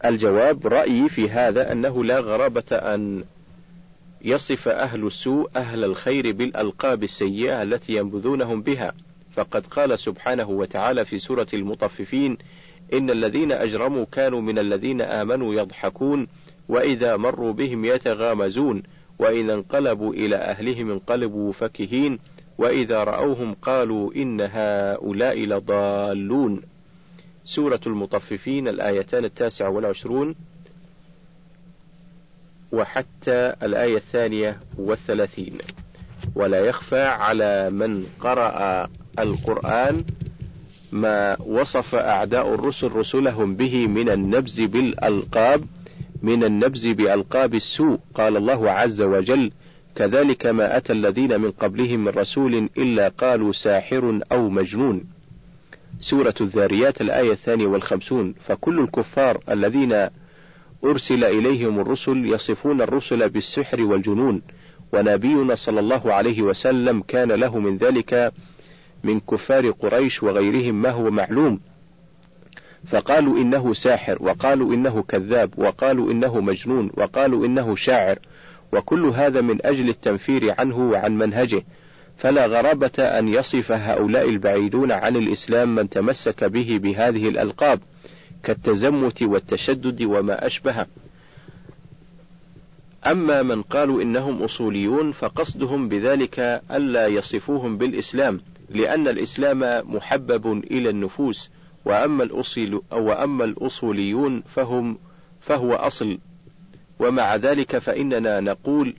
الجواب 0.04 0.66
رأيي 0.66 1.08
في 1.08 1.30
هذا 1.30 1.72
أنه 1.72 2.04
لا 2.04 2.18
غرابة 2.18 2.64
أن 2.72 3.24
يصف 4.24 4.68
أهل 4.68 5.06
السوء 5.06 5.50
أهل 5.56 5.84
الخير 5.84 6.32
بالألقاب 6.32 7.02
السيئة 7.02 7.62
التي 7.62 7.96
ينبذونهم 7.96 8.62
بها. 8.62 8.92
فقد 9.34 9.66
قال 9.66 9.98
سبحانه 9.98 10.50
وتعالى 10.50 11.04
في 11.04 11.18
سورة 11.18 11.46
المطففين 11.54 12.38
إن 12.92 13.10
الذين 13.10 13.52
أجرموا 13.52 14.04
كانوا 14.12 14.40
من 14.40 14.58
الذين 14.58 15.00
آمنوا 15.00 15.54
يضحكون 15.54 16.28
وإذا 16.68 17.16
مروا 17.16 17.52
بهم 17.52 17.84
يتغامزون 17.84 18.82
وإذا 19.18 19.54
انقلبوا 19.54 20.14
إلى 20.14 20.36
أهلهم 20.36 20.90
انقلبوا 20.90 21.52
فكهين 21.52 22.18
وإذا 22.58 23.04
رأوهم 23.04 23.54
قالوا 23.54 24.14
إن 24.14 24.40
هؤلاء 24.40 25.38
لضالون. 25.38 26.62
سورة 27.44 27.80
المطففين 27.86 28.68
الآيتان 28.68 29.24
التاسعة 29.24 29.68
والعشرون 29.68 30.34
وحتى 32.72 33.54
الآية 33.62 33.96
الثانية 33.96 34.60
والثلاثين. 34.78 35.58
ولا 36.34 36.60
يخفى 36.60 37.02
على 37.02 37.70
من 37.70 38.06
قرأ 38.20 38.88
القرآن 39.18 40.04
ما 40.92 41.36
وصف 41.40 41.94
أعداء 41.94 42.54
الرسل 42.54 42.92
رسلهم 42.92 43.54
به 43.56 43.86
من 43.86 44.08
النبز 44.08 44.60
بالألقاب 44.60 45.64
من 46.22 46.44
النبز 46.44 46.86
بألقاب 46.86 47.54
السوء 47.54 47.98
قال 48.14 48.36
الله 48.36 48.70
عز 48.70 49.00
وجل 49.00 49.50
كذلك 49.94 50.46
ما 50.46 50.76
أتى 50.76 50.92
الذين 50.92 51.40
من 51.40 51.50
قبلهم 51.50 52.00
من 52.04 52.08
رسول 52.08 52.68
إلا 52.78 53.08
قالوا 53.08 53.52
ساحر 53.52 54.20
أو 54.32 54.48
مجنون. 54.48 55.04
سورة 56.00 56.34
الذاريات 56.40 57.00
الآية 57.00 57.32
الثانية 57.32 57.66
والخمسون 57.66 58.34
فكل 58.46 58.80
الكفار 58.80 59.40
الذين 59.50 60.08
أرسل 60.84 61.24
إليهم 61.24 61.80
الرسل 61.80 62.26
يصفون 62.26 62.80
الرسل 62.80 63.28
بالسحر 63.28 63.82
والجنون 63.82 64.42
ونبينا 64.92 65.54
صلى 65.54 65.80
الله 65.80 66.12
عليه 66.12 66.42
وسلم 66.42 67.02
كان 67.02 67.32
له 67.32 67.58
من 67.58 67.76
ذلك 67.76 68.32
من 69.04 69.20
كفار 69.20 69.70
قريش 69.70 70.22
وغيرهم 70.22 70.82
ما 70.82 70.90
هو 70.90 71.10
معلوم. 71.10 71.60
فقالوا 72.86 73.38
إنه 73.38 73.74
ساحر 73.74 74.18
وقالوا 74.20 74.74
إنه 74.74 75.02
كذاب 75.02 75.54
وقالوا 75.56 76.12
إنه 76.12 76.40
مجنون 76.40 76.90
وقالوا 76.94 77.46
إنه 77.46 77.74
شاعر 77.74 78.18
وكل 78.72 79.04
هذا 79.04 79.40
من 79.40 79.66
أجل 79.66 79.88
التنفير 79.88 80.54
عنه 80.58 80.78
وعن 80.78 81.18
منهجه. 81.18 81.64
فلا 82.16 82.46
غرابة 82.46 82.98
أن 82.98 83.28
يصف 83.28 83.72
هؤلاء 83.72 84.28
البعيدون 84.28 84.92
عن 84.92 85.16
الإسلام 85.16 85.74
من 85.74 85.88
تمسك 85.88 86.44
به 86.44 86.78
بهذه 86.82 87.28
الألقاب 87.28 87.80
كالتزمت 88.42 89.22
والتشدد 89.22 90.02
وما 90.02 90.46
أشبهه 90.46 90.86
أما 93.06 93.42
من 93.42 93.62
قالوا 93.62 94.02
إنهم 94.02 94.42
أصوليون 94.42 95.12
فقصدهم 95.12 95.88
بذلك 95.88 96.62
ألا 96.70 97.06
يصفوهم 97.06 97.78
بالإسلام. 97.78 98.40
لأن 98.74 99.08
الإسلام 99.08 99.94
محبب 99.94 100.52
إلى 100.52 100.90
النفوس 100.90 101.50
وأما 101.84 102.24
الأصول 102.24 102.82
وأما 102.90 103.44
الأصوليون 103.44 104.42
فهم 104.42 104.98
فهو 105.40 105.74
أصل 105.74 106.18
ومع 106.98 107.36
ذلك 107.36 107.78
فإننا 107.78 108.40
نقول 108.40 108.94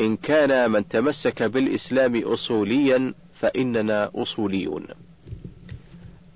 إن 0.00 0.16
كان 0.16 0.70
من 0.70 0.88
تمسك 0.88 1.42
بالإسلام 1.42 2.22
أصوليا 2.24 3.14
فإننا 3.34 4.10
أصوليون. 4.14 4.86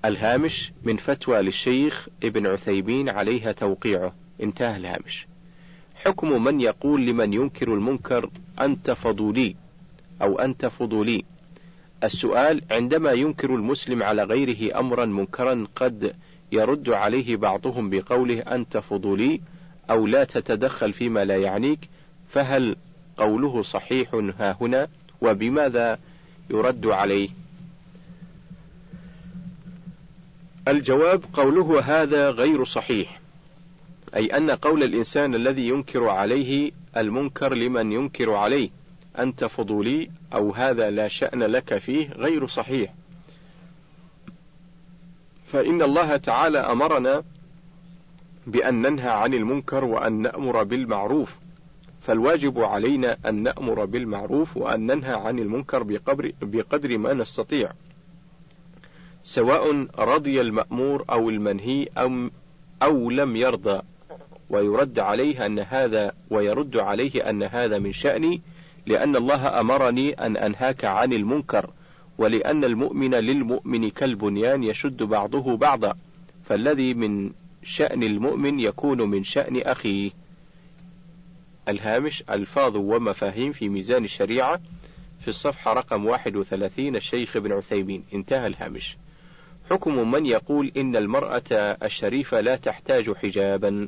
الهامش 0.05 0.71
من 0.83 0.97
فتوى 0.97 1.41
للشيخ 1.41 2.07
ابن 2.23 2.47
عثيمين 2.47 3.09
عليها 3.09 3.51
توقيعه 3.51 4.13
انتهى 4.43 4.77
الهامش. 4.77 5.27
حكم 5.95 6.43
من 6.43 6.61
يقول 6.61 7.05
لمن 7.05 7.33
ينكر 7.33 7.73
المنكر 7.73 8.29
أنت 8.61 8.91
فضولي 8.91 9.55
أو 10.21 10.39
أنت 10.39 10.65
فضولي 10.65 11.23
السؤال 12.03 12.61
عندما 12.71 13.11
ينكر 13.11 13.55
المسلم 13.55 14.03
على 14.03 14.23
غيره 14.23 14.79
أمرا 14.79 15.05
منكرا 15.05 15.67
قد 15.75 16.15
يرد 16.51 16.89
عليه 16.89 17.35
بعضهم 17.35 17.89
بقوله 17.89 18.39
أنت 18.39 18.77
فضولي 18.77 19.41
أو 19.89 20.07
لا 20.07 20.23
تتدخل 20.23 20.93
فيما 20.93 21.25
لا 21.25 21.37
يعنيك 21.37 21.79
فهل 22.29 22.75
قوله 23.17 23.61
صحيح 23.61 24.13
ها 24.13 24.57
هنا؟ 24.61 24.87
وبماذا 25.21 25.99
يرد 26.49 26.85
عليه؟ 26.87 27.29
الجواب 30.67 31.23
قوله 31.33 31.79
هذا 31.79 32.29
غير 32.29 32.65
صحيح 32.65 33.19
أي 34.15 34.25
أن 34.25 34.51
قول 34.51 34.83
الإنسان 34.83 35.35
الذي 35.35 35.67
ينكر 35.67 36.09
عليه 36.09 36.71
المنكر 36.97 37.53
لمن 37.53 37.91
ينكر 37.91 38.33
عليه. 38.33 38.69
أنت 39.19 39.43
فضولي 39.43 40.09
أو 40.33 40.51
هذا 40.51 40.89
لا 40.89 41.07
شأن 41.07 41.43
لك 41.43 41.77
فيه 41.77 42.09
غير 42.11 42.47
صحيح. 42.47 42.93
فإن 45.45 45.81
الله 45.81 46.17
تعالى 46.17 46.59
أمرنا 46.59 47.23
بأن 48.47 48.81
ننهى 48.81 49.09
عن 49.09 49.33
المنكر 49.33 49.83
وأن 49.83 50.13
نأمر 50.13 50.63
بالمعروف. 50.63 51.35
فالواجب 52.01 52.59
علينا 52.59 53.17
أن 53.25 53.43
نأمر 53.43 53.85
بالمعروف 53.85 54.57
وأن 54.57 54.87
ننهى 54.87 55.13
عن 55.13 55.39
المنكر 55.39 55.83
بقدر, 55.83 56.31
بقدر 56.41 56.97
ما 56.97 57.13
نستطيع. 57.13 57.71
سواء 59.23 59.87
رضي 59.99 60.41
المأمور 60.41 61.05
أو 61.09 61.29
المنهي 61.29 61.87
أو, 61.97 62.29
أو 62.83 63.09
لم 63.09 63.35
يرضى. 63.35 63.81
ويرد 64.51 64.99
عليه 64.99 65.45
أن 65.45 65.59
هذا 65.59 66.11
ويرد 66.29 66.77
عليه 66.77 67.29
أن 67.29 67.43
هذا 67.43 67.79
من 67.79 67.91
شأني 67.91 68.41
لأن 68.85 69.15
الله 69.15 69.59
أمرني 69.59 70.13
أن 70.13 70.37
أنهاك 70.37 70.85
عن 70.85 71.13
المنكر 71.13 71.69
ولأن 72.17 72.63
المؤمن 72.63 73.15
للمؤمن 73.15 73.89
كالبنيان 73.89 74.63
يشد 74.63 75.03
بعضه 75.03 75.57
بعضا 75.57 75.93
فالذي 76.43 76.93
من 76.93 77.31
شأن 77.63 78.03
المؤمن 78.03 78.59
يكون 78.59 79.01
من 79.01 79.23
شأن 79.23 79.61
أخيه. 79.61 80.11
الهامش 81.67 82.23
ألفاظ 82.29 82.77
ومفاهيم 82.77 83.51
في 83.51 83.69
ميزان 83.69 84.03
الشريعة. 84.03 84.61
في 85.19 85.27
الصفحة 85.27 85.73
رقم 85.73 86.05
31 86.05 86.95
الشيخ 86.95 87.35
ابن 87.35 87.51
عثيمين. 87.51 88.03
انتهى 88.13 88.47
الهامش. 88.47 88.97
حكم 89.69 90.11
من 90.11 90.25
يقول 90.25 90.71
إن 90.77 90.95
المرأة 90.95 91.43
الشريفة 91.83 92.41
لا 92.41 92.55
تحتاج 92.55 93.13
حجابا. 93.13 93.87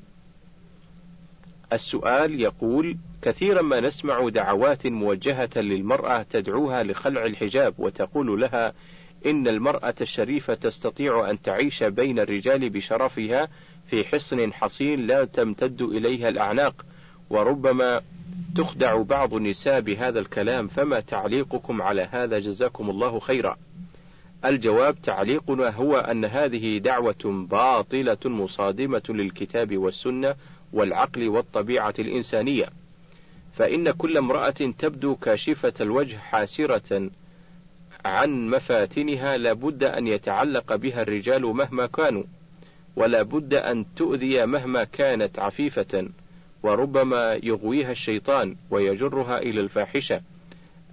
السؤال 1.73 2.41
يقول 2.41 2.97
كثيرا 3.21 3.61
ما 3.61 3.79
نسمع 3.79 4.29
دعوات 4.29 4.87
موجهة 4.87 5.49
للمرأة 5.55 6.21
تدعوها 6.21 6.83
لخلع 6.83 7.25
الحجاب 7.25 7.73
وتقول 7.77 8.41
لها 8.41 8.73
إن 9.25 9.47
المرأة 9.47 9.95
الشريفة 10.01 10.53
تستطيع 10.53 11.29
أن 11.29 11.41
تعيش 11.41 11.83
بين 11.83 12.19
الرجال 12.19 12.69
بشرفها 12.69 13.47
في 13.87 14.03
حصن 14.03 14.53
حصين 14.53 15.07
لا 15.07 15.25
تمتد 15.25 15.81
إليها 15.81 16.29
الأعناق 16.29 16.85
وربما 17.29 18.01
تخدع 18.55 19.01
بعض 19.01 19.33
النساء 19.33 19.81
بهذا 19.81 20.19
الكلام 20.19 20.67
فما 20.67 20.99
تعليقكم 20.99 21.81
على 21.81 22.09
هذا؟ 22.11 22.39
جزاكم 22.39 22.89
الله 22.89 23.19
خيرا. 23.19 23.57
الجواب 24.45 25.01
تعليقنا 25.01 25.69
هو 25.69 25.97
أن 25.97 26.25
هذه 26.25 26.77
دعوة 26.77 27.45
باطلة 27.49 28.17
مصادمة 28.25 29.01
للكتاب 29.09 29.77
والسنة 29.77 30.35
والعقل 30.73 31.27
والطبيعة 31.27 31.93
الإنسانية. 31.99 32.69
فإن 33.53 33.91
كل 33.91 34.17
امرأة 34.17 34.49
تبدو 34.49 35.15
كاشفة 35.15 35.73
الوجه 35.81 36.17
حاسرة 36.17 37.09
عن 38.05 38.49
مفاتنها 38.49 39.37
لابد 39.37 39.83
أن 39.83 40.07
يتعلق 40.07 40.75
بها 40.75 41.01
الرجال 41.01 41.41
مهما 41.41 41.85
كانوا 41.85 42.23
ولا 42.95 43.21
بد 43.21 43.53
أن 43.53 43.85
تؤذي 43.95 44.45
مهما 44.45 44.83
كانت 44.83 45.39
عفيفة 45.39 46.09
وربما 46.63 47.39
يغويها 47.43 47.91
الشيطان 47.91 48.55
ويجرها 48.69 49.37
إلى 49.37 49.61
الفاحشة. 49.61 50.21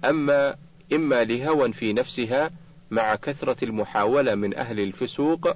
أما 0.05 0.55
إما 0.93 1.23
لهوى 1.23 1.73
في 1.73 1.93
نفسها 1.93 2.51
مع 2.91 3.15
كثرة 3.15 3.65
المحاولة 3.65 4.35
من 4.35 4.55
أهل 4.57 4.79
الفسوق 4.79 5.55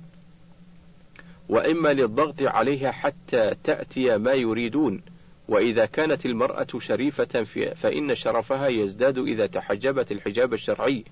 وإما 1.49 1.93
للضغط 1.93 2.41
عليها 2.41 2.91
حتى 2.91 3.55
تأتي 3.63 4.17
ما 4.17 4.34
يريدون. 4.34 5.01
وإذا 5.47 5.86
كانت 5.86 6.25
المرأة 6.25 6.67
شريفة 6.79 7.43
فإن 7.75 8.15
شرفها 8.15 8.67
يزداد 8.67 9.17
إذا 9.17 9.45
تحجبت 9.45 10.12
الحجاب 10.12 10.53
الشرعي 10.53 11.03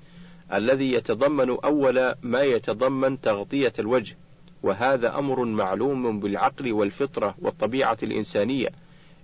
الذي 0.54 0.94
يتضمن 0.94 1.50
أول 1.50 2.16
ما 2.22 2.42
يتضمن 2.42 3.22
تغطية 3.22 3.74
الوجه. 3.80 4.16
وهذا 4.64 5.18
أمر 5.18 5.46
معلوم 5.46 6.20
بالعقل 6.20 6.72
والفطرة 6.72 7.36
والطبيعة 7.42 7.98
الإنسانية. 8.04 8.70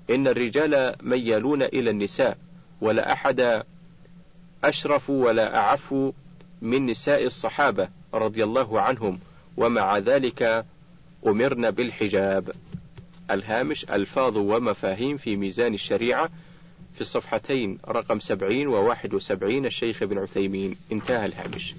إن 0.10 0.28
الرجال 0.28 0.96
ميالون 1.02 1.64
إلى 1.64 1.90
النساء 1.90 2.38
ولا 2.82 3.14
أحد 3.14 3.64
أشرف 4.64 5.10
ولا 5.10 5.58
أعف 5.58 5.96
من 6.62 6.86
نساء 6.86 7.26
الصحابة 7.26 7.90
رضي 8.14 8.44
الله 8.44 8.82
عنهم. 8.82 9.20
ومع 9.58 9.98
ذلك 9.98 10.66
أمرنا 11.28 11.70
بالحجاب. 11.70 12.52
الهامش 13.32 13.86
ألفاظ 13.90 14.38
ومفاهيم 14.38 15.18
في 15.18 15.36
ميزان 15.36 15.74
الشريعة 15.74 16.30
في 16.96 17.02
الصفحتين 17.02 17.78
رقم 17.88 18.20
سبعين 18.20 18.68
وواحد 18.68 19.14
وسبعين 19.14 19.66
الشيخ 19.66 20.04
ابن 20.04 20.18
عثيمين. 20.18 20.76
انتهى 20.92 21.26
الهامش. 21.26 21.76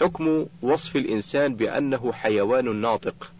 حكم 0.00 0.46
وصف 0.62 0.96
الإنسان 0.96 1.54
بأنه 1.54 2.12
حيوان 2.12 2.76
ناطق. 2.76 3.30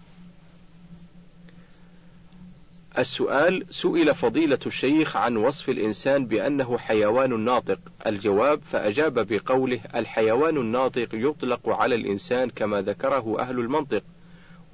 السؤال 2.98 3.66
سئل 3.70 4.14
فضيلة 4.14 4.58
الشيخ 4.66 5.16
عن 5.16 5.36
وصف 5.36 5.68
الإنسان 5.68 6.26
بأنه 6.26 6.78
حيوان 6.78 7.44
ناطق. 7.44 7.78
الجواب 8.06 8.60
فأجاب 8.70 9.26
بقوله 9.26 9.80
الحيوان 9.94 10.56
الناطق 10.56 11.08
يطلق 11.12 11.68
على 11.68 11.94
الإنسان 11.94 12.50
كما 12.50 12.82
ذكره 12.82 13.40
أهل 13.40 13.58
المنطق. 13.58 14.02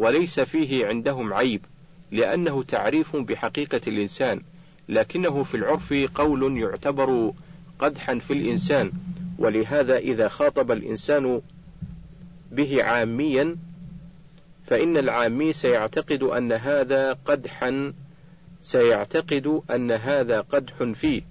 وليس 0.00 0.40
فيه 0.40 0.86
عندهم 0.86 1.32
عيب 1.32 1.60
لأنه 2.12 2.62
تعريف 2.62 3.16
بحقيقة 3.16 3.80
الإنسان 3.86 4.42
لكنه 4.88 5.42
في 5.42 5.56
العرف 5.56 5.94
قول 6.14 6.58
يعتبر 6.58 7.32
قدحا 7.78 8.18
في 8.18 8.32
الإنسان 8.32 8.92
ولهذا 9.38 9.96
إذا 9.96 10.28
خاطب 10.28 10.70
الإنسان 10.70 11.40
به 12.52 12.84
عاميا 12.84 13.56
فإن 14.66 14.96
العامي 14.96 15.52
سيعتقد 15.52 16.22
أن 16.22 16.52
هذا 16.52 17.12
قدحا 17.12 17.92
سيعتقد 18.62 19.62
أن 19.70 19.90
هذا 19.90 20.40
قدح 20.40 20.82
فيه. 20.82 21.22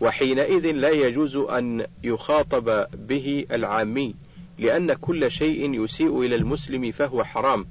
وحينئذ 0.00 0.70
لا 0.70 0.90
يجوز 0.90 1.36
أن 1.36 1.86
يخاطب 2.02 2.86
به 3.08 3.46
العامي. 3.52 4.14
لأن 4.62 4.92
كل 4.92 5.30
شيء 5.30 5.84
يسيء 5.84 6.20
إلى 6.20 6.34
المسلم 6.34 6.90
فهو 6.90 7.24
حرام. 7.24 7.66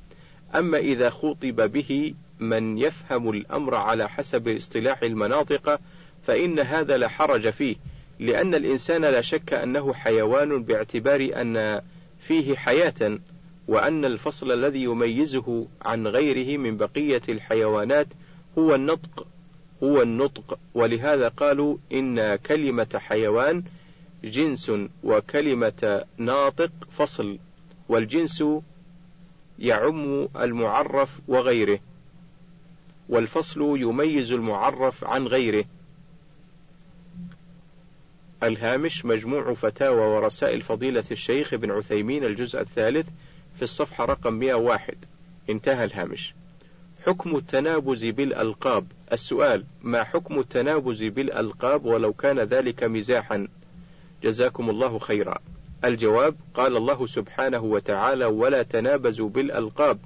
أما 0.56 0.78
إذا 0.78 1.10
خوطب 1.10 1.72
به 1.72 2.14
من 2.40 2.78
يفهم 2.78 3.30
الأمر 3.30 3.76
على 3.76 4.10
حسب 4.10 4.48
اصطلاح 4.48 5.04
المناطق 5.04 5.80
فإن 6.24 6.60
هذا 6.60 6.98
لا 6.98 7.08
حرج 7.08 7.50
فيه 7.50 7.76
لأن 8.20 8.56
الإنسان 8.56 9.02
لا 9.02 9.22
شك 9.22 9.54
أنه 9.54 9.94
حيوان 9.94 10.64
باعتبار 10.64 11.30
أن 11.36 11.82
فيه 12.20 12.56
حياة 12.56 13.20
وأن 13.68 14.06
الفصل 14.06 14.52
الذي 14.52 14.84
يميزه 14.84 15.68
عن 15.82 16.08
غيره 16.08 16.58
من 16.58 16.78
بقية 16.78 17.22
الحيوانات 17.30 18.08
هو 18.58 18.76
النطق 18.76 19.28
هو 19.84 20.02
النطق. 20.02 20.60
ولهذا 20.74 21.28
قالوا 21.28 21.78
إن 21.94 22.36
كلمة 22.36 22.88
حيوان 22.96 23.64
جنس 24.24 24.72
وكلمة 25.04 26.06
ناطق 26.18 26.72
فصل 26.92 27.40
والجنس 27.90 28.44
يعم 29.60 30.28
المعرف 30.36 31.20
وغيره 31.28 31.80
والفصل 33.10 33.62
يميز 33.62 34.32
المعرف 34.32 35.04
عن 35.04 35.28
غيره. 35.28 35.66
الهامش 38.44 39.06
مجموع 39.06 39.54
فتاوى 39.54 40.02
ورسائل 40.02 40.62
فضيلة 40.62 41.04
الشيخ 41.12 41.54
ابن 41.54 41.72
عثيمين 41.72 42.24
الجزء 42.24 42.62
الثالث 42.62 43.10
في 43.56 43.62
الصفحة 43.62 44.06
رقم 44.06 44.34
101 44.34 44.96
انتهى 45.50 45.84
الهامش. 45.84 46.34
حكم 47.06 47.36
التنابز 47.36 48.06
بالألقاب. 48.06 48.86
السؤال 49.12 49.66
ما 49.82 50.04
حكم 50.04 50.40
التنابز 50.40 51.04
بالألقاب 51.04 51.86
ولو 51.86 52.14
كان 52.14 52.40
ذلك 52.40 52.84
مزاحا؟ 52.84 53.48
جزاكم 54.24 54.70
الله 54.70 55.00
خيرا. 55.00 55.38
الجواب 55.86 56.36
قال 56.54 56.78
الله 56.78 57.08
سبحانه 57.08 57.60
وتعالى 57.64 58.26
ولا 58.26 58.64
تنابزوا 58.64 59.30
بالألقاب. 59.30 60.00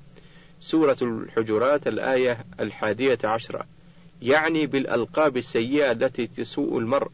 سورة 0.59 0.97
الحجرات 1.01 1.87
الآية 1.87 2.45
الحادية 2.59 3.17
عشرة. 3.23 3.65
يعني 4.21 4.67
بالألقاب 4.67 5.37
السيئة 5.37 5.91
التي 5.91 6.27
تسوء 6.27 6.79
المرء. 6.79 7.11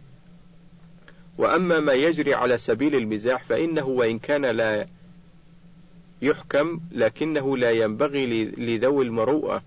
وأما 1.37 1.79
ما 1.79 1.93
يجري 1.93 2.33
على 2.33 2.57
سبيل 2.57 2.95
المزاح 2.95 3.43
فإنه 3.43 3.85
وإن 3.85 4.19
كان 4.19 4.45
لا 4.45 4.85
يحكم 6.21 6.79
لكنه 6.91 7.57
لا 7.57 7.71
ينبغي 7.71 8.45
لذوي 8.57 9.05
المروءة. 9.05 9.63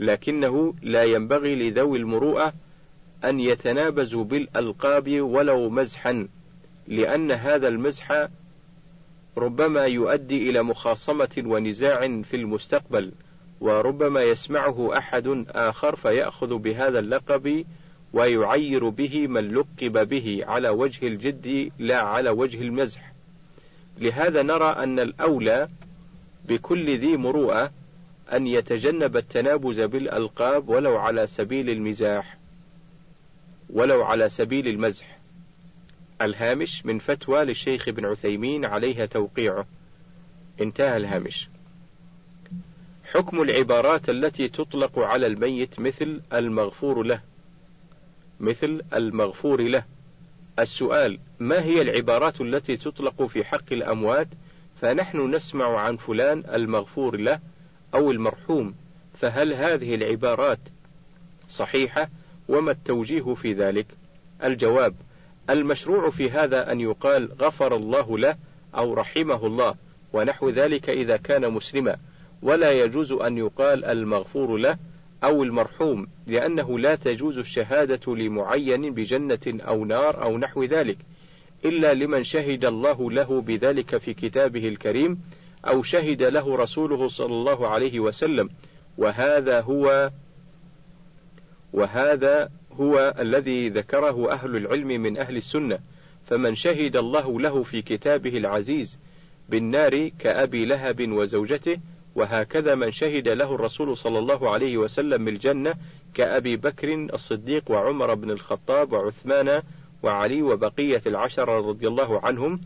لكنه 0.00 0.74
لا 0.82 1.04
ينبغي 1.04 1.54
لذوي 1.54 1.98
المروءة 1.98 2.54
أن 3.24 3.40
يتنابزوا 3.40 4.24
بالألقاب 4.24 5.20
ولو 5.20 5.70
مزحا 5.70 6.28
لأن 6.88 7.30
هذا 7.30 7.68
المزح 7.68 8.28
ربما 9.38 9.84
يؤدي 9.84 10.50
إلى 10.50 10.62
مخاصمة 10.62 11.42
ونزاع 11.46 12.00
في 12.22 12.36
المستقبل 12.36 13.12
وربما 13.60 14.22
يسمعه 14.22 14.98
أحد 14.98 15.44
آخر 15.48 15.96
فيأخذ 15.96 16.58
بهذا 16.58 16.98
اللقب 16.98 17.64
ويعير 18.12 18.88
به 18.88 19.26
من 19.26 19.54
لقب 19.54 20.08
به 20.08 20.44
على 20.46 20.68
وجه 20.68 21.06
الجد 21.06 21.72
لا 21.78 22.00
على 22.00 22.30
وجه 22.30 22.62
المزح. 22.62 23.12
لهذا 23.98 24.42
نرى 24.42 24.70
أن 24.70 25.00
الأولى 25.00 25.68
بكل 26.48 26.90
ذي 26.98 27.16
مروءة 27.16 27.70
أن 28.32 28.46
يتجنب 28.46 29.16
التنابز 29.16 29.80
بالألقاب 29.80 30.68
ولو 30.68 30.96
على 30.96 31.26
سبيل 31.26 31.70
المزاح. 31.70 32.38
ولو 33.70 34.04
على 34.04 34.28
سبيل 34.28 34.68
المزح. 34.68 35.18
الهامش 36.22 36.86
من 36.86 36.98
فتوى 36.98 37.44
للشيخ 37.44 37.88
ابن 37.88 38.04
عثيمين 38.04 38.64
عليها 38.64 39.06
توقيعه. 39.06 39.66
انتهى 40.60 40.96
الهامش. 40.96 41.48
حكم 43.12 43.42
العبارات 43.42 44.08
التي 44.08 44.48
تطلق 44.48 44.98
على 44.98 45.26
الميت 45.26 45.80
مثل 45.80 46.20
المغفور 46.32 47.02
له. 47.02 47.20
مثل 48.40 48.82
المغفور 48.94 49.62
له. 49.62 49.84
السؤال 50.58 51.18
ما 51.38 51.62
هي 51.62 51.82
العبارات 51.82 52.40
التي 52.40 52.76
تطلق 52.76 53.22
في 53.22 53.44
حق 53.44 53.72
الأموات؟ 53.72 54.28
فنحن 54.80 55.34
نسمع 55.34 55.80
عن 55.80 55.96
فلان 55.96 56.44
المغفور 56.54 57.16
له 57.16 57.40
أو 57.94 58.10
المرحوم. 58.10 58.74
فهل 59.14 59.52
هذه 59.52 59.94
العبارات 59.94 60.58
صحيحة؟ 61.48 62.08
وما 62.48 62.70
التوجيه 62.70 63.34
في 63.34 63.52
ذلك؟ 63.52 63.86
الجواب 64.44 64.94
المشروع 65.50 66.10
في 66.10 66.30
هذا 66.30 66.72
أن 66.72 66.80
يقال 66.80 67.32
غفر 67.40 67.76
الله 67.76 68.18
له 68.18 68.36
أو 68.76 68.94
رحمه 68.94 69.46
الله 69.46 69.74
ونحو 70.12 70.48
ذلك 70.48 70.90
إذا 70.90 71.16
كان 71.16 71.52
مسلما 71.52 71.96
ولا 72.42 72.72
يجوز 72.72 73.12
أن 73.12 73.38
يقال 73.38 73.84
المغفور 73.84 74.56
له 74.56 74.78
أو 75.24 75.42
المرحوم 75.42 76.06
لأنه 76.26 76.78
لا 76.78 76.94
تجوز 76.94 77.38
الشهادة 77.38 78.16
لمعين 78.16 78.94
بجنة 78.94 79.38
أو 79.46 79.84
نار 79.84 80.22
أو 80.22 80.38
نحو 80.38 80.64
ذلك 80.64 80.98
إلا 81.64 81.94
لمن 81.94 82.24
شهد 82.24 82.64
الله 82.64 83.10
له 83.10 83.40
بذلك 83.40 83.96
في 83.96 84.14
كتابه 84.14 84.68
الكريم 84.68 85.20
أو 85.68 85.82
شهد 85.82 86.22
له 86.22 86.56
رسوله 86.56 87.08
صلى 87.08 87.32
الله 87.32 87.68
عليه 87.68 88.00
وسلم 88.00 88.50
وهذا 88.98 89.60
هو 89.60 90.10
وهذا 91.76 92.50
هو 92.80 93.14
الذي 93.18 93.68
ذكره 93.68 94.32
أهل 94.32 94.56
العلم 94.56 94.88
من 94.88 95.18
أهل 95.18 95.36
السنة 95.36 95.78
فمن 96.26 96.54
شهد 96.54 96.96
الله 96.96 97.40
له 97.40 97.62
في 97.62 97.82
كتابه 97.82 98.38
العزيز 98.38 98.98
بالنار 99.48 100.08
كأبي 100.08 100.64
لهب 100.64 101.12
وزوجته 101.12 101.78
وهكذا 102.14 102.74
من 102.74 102.90
شهد 102.90 103.28
له 103.28 103.54
الرسول 103.54 103.96
صلى 103.96 104.18
الله 104.18 104.50
عليه 104.50 104.78
وسلم 104.78 105.24
بالجنة 105.24 105.74
كأبي 106.14 106.56
بكر 106.56 106.94
الصديق 106.94 107.70
وعمر 107.70 108.14
بن 108.14 108.30
الخطاب 108.30 108.92
وعثمان 108.92 109.62
وعلي 110.02 110.42
وبقية 110.42 111.02
العشرة 111.06 111.68
رضي 111.68 111.88
الله 111.88 112.20
عنهم 112.26 112.60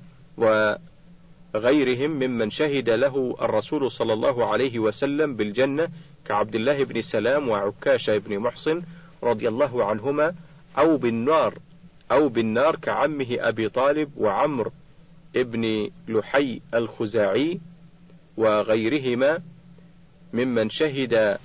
وغيرهم 1.54 2.10
ممن 2.10 2.50
شهد 2.50 2.90
له 2.90 3.36
الرسول 3.40 3.90
صلى 3.90 4.12
الله 4.12 4.46
عليه 4.46 4.78
وسلم 4.78 5.36
بالجنة 5.36 5.88
كعبد 6.24 6.54
الله 6.54 6.84
بن 6.84 7.02
سلام 7.02 7.48
وعكاشة 7.48 8.18
بن 8.18 8.38
محصن 8.38 8.82
رضي 9.22 9.48
الله 9.48 9.84
عنهما 9.84 10.34
أو 10.78 10.96
بالنار 10.96 11.54
أو 12.12 12.28
بالنار 12.28 12.76
كعمه 12.76 13.26
أبي 13.30 13.68
طالب 13.68 14.10
وعمر 14.16 14.70
ابن 15.36 15.90
لحي 16.08 16.60
الخزاعي 16.74 17.60
وغيرهما 18.36 19.38
ممن 20.32 20.70
شهد 20.70 21.38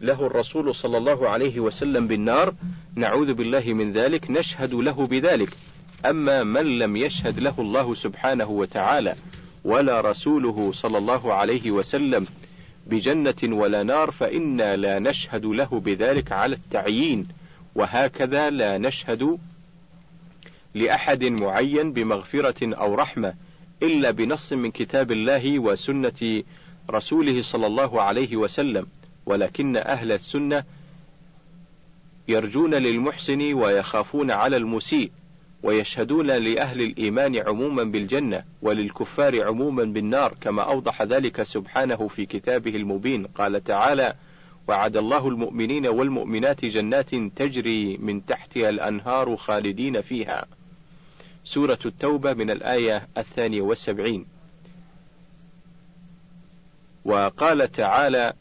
له 0.00 0.26
الرسول 0.26 0.74
صلى 0.74 0.98
الله 0.98 1.28
عليه 1.28 1.60
وسلم 1.60 2.06
بالنار. 2.06 2.54
نعوذ 2.94 3.34
بالله 3.34 3.72
من 3.72 3.92
ذلك 3.92 4.30
نشهد 4.30 4.74
له 4.74 5.06
بذلك. 5.06 5.48
أما 6.04 6.44
من 6.44 6.78
لم 6.78 6.96
يشهد 6.96 7.40
له 7.40 7.54
الله 7.58 7.94
سبحانه 7.94 8.50
وتعالى 8.50 9.14
ولا 9.64 10.00
رسوله 10.00 10.72
صلى 10.72 10.98
الله 10.98 11.34
عليه 11.34 11.70
وسلم 11.70 12.26
بجنة 12.86 13.34
ولا 13.44 13.82
نار 13.82 14.10
فإنا 14.10 14.76
لا 14.76 14.98
نشهد 14.98 15.44
له 15.44 15.80
بذلك 15.80 16.32
على 16.32 16.54
التعيين 16.56 17.28
وهكذا 17.74 18.50
لا 18.50 18.78
نشهد 18.78 19.38
لأحد 20.74 21.24
معين 21.24 21.92
بمغفرة 21.92 22.74
أو 22.74 22.94
رحمة 22.94 23.34
إلا 23.82 24.10
بنص 24.10 24.52
من 24.52 24.70
كتاب 24.70 25.12
الله 25.12 25.58
وسنة 25.58 26.42
رسوله 26.90 27.42
صلى 27.42 27.66
الله 27.66 28.02
عليه 28.02 28.36
وسلم. 28.36 28.86
ولكن 29.26 29.76
أهل 29.76 30.12
السنة 30.12 30.64
يرجون 32.28 32.74
للمحسن 32.74 33.54
ويخافون 33.54 34.30
على 34.30 34.56
المسيء 34.56 35.10
ويشهدون 35.64 36.26
لأهل 36.26 36.82
الإيمان 36.82 37.36
عموما 37.36 37.84
بالجنة 37.84 38.44
وللكفار 38.62 39.44
عموما 39.44 39.84
بالنار 39.84 40.34
كما 40.40 40.62
أوضح 40.62 41.02
ذلك 41.02 41.42
سبحانه 41.42 42.08
في 42.08 42.26
كتابه 42.26 42.76
المبين. 42.76 43.26
قال 43.26 43.64
تعالى 43.64 44.14
وعد 44.68 44.96
الله 44.96 45.28
المؤمنين 45.28 45.86
والمؤمنات 45.86 46.64
جنات 46.64 47.14
تجري 47.14 47.96
من 47.96 48.26
تحتها 48.26 48.68
الأنهار 48.68 49.36
خالدين 49.36 50.00
فيها. 50.00 50.46
سورة 51.44 51.78
التوبة 51.86 52.34
من 52.34 52.50
الآية 52.50 53.08
الثانية 53.18 53.62
والسبعين. 53.62 54.26
وقال 57.04 57.72
تعالى 57.72 58.32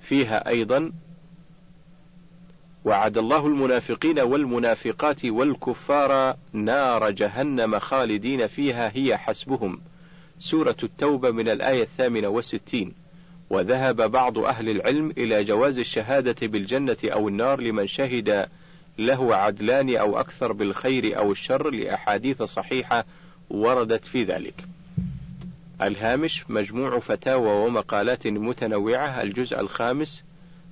فيها 0.00 0.48
أيضا 0.48 0.92
وعد 2.84 3.18
الله 3.18 3.46
المنافقين 3.46 4.18
والمنافقات 4.20 5.24
والكفار 5.24 6.36
نار 6.52 7.10
جهنم 7.10 7.78
خالدين 7.78 8.46
فيها 8.46 8.92
هي 8.94 9.16
حسبهم 9.16 9.80
سورة 10.38 10.76
التوبة 10.82 11.30
من 11.30 11.48
الآية 11.48 11.82
الثامنة 11.82 12.28
والستين 12.28 12.94
وذهب 13.50 14.10
بعض 14.10 14.38
أهل 14.38 14.68
العلم 14.68 15.10
إلى 15.10 15.44
جواز 15.44 15.78
الشهادة 15.78 16.46
بالجنة 16.46 16.96
أو 17.04 17.28
النار 17.28 17.60
لمن 17.60 17.86
شهد 17.86 18.48
له 18.98 19.36
عدلان 19.36 19.96
أو 19.96 20.20
أكثر 20.20 20.52
بالخير 20.52 21.18
أو 21.18 21.32
الشر 21.32 21.70
لأحاديث 21.70 22.42
صحيحة 22.42 23.04
وردت 23.50 24.04
في 24.04 24.24
ذلك. 24.24 24.64
الهامش 25.82 26.50
مجموع 26.50 26.98
فتاوى 26.98 27.66
ومقالات 27.66 28.26
متنوعة 28.26 29.22
الجزء 29.22 29.60
الخامس 29.60 30.24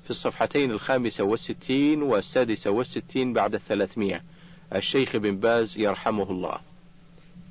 في 0.08 0.12
الصفحتين 0.12 0.70
الخامسة 0.70 1.24
والستين 1.24 2.02
والسادسة 2.02 2.70
والستين 2.70 3.32
بعد 3.32 3.54
الثلاثمية. 3.54 4.22
الشيخ 4.74 5.16
بن 5.16 5.36
باز 5.36 5.78
يرحمه 5.78 6.30
الله. 6.30 6.58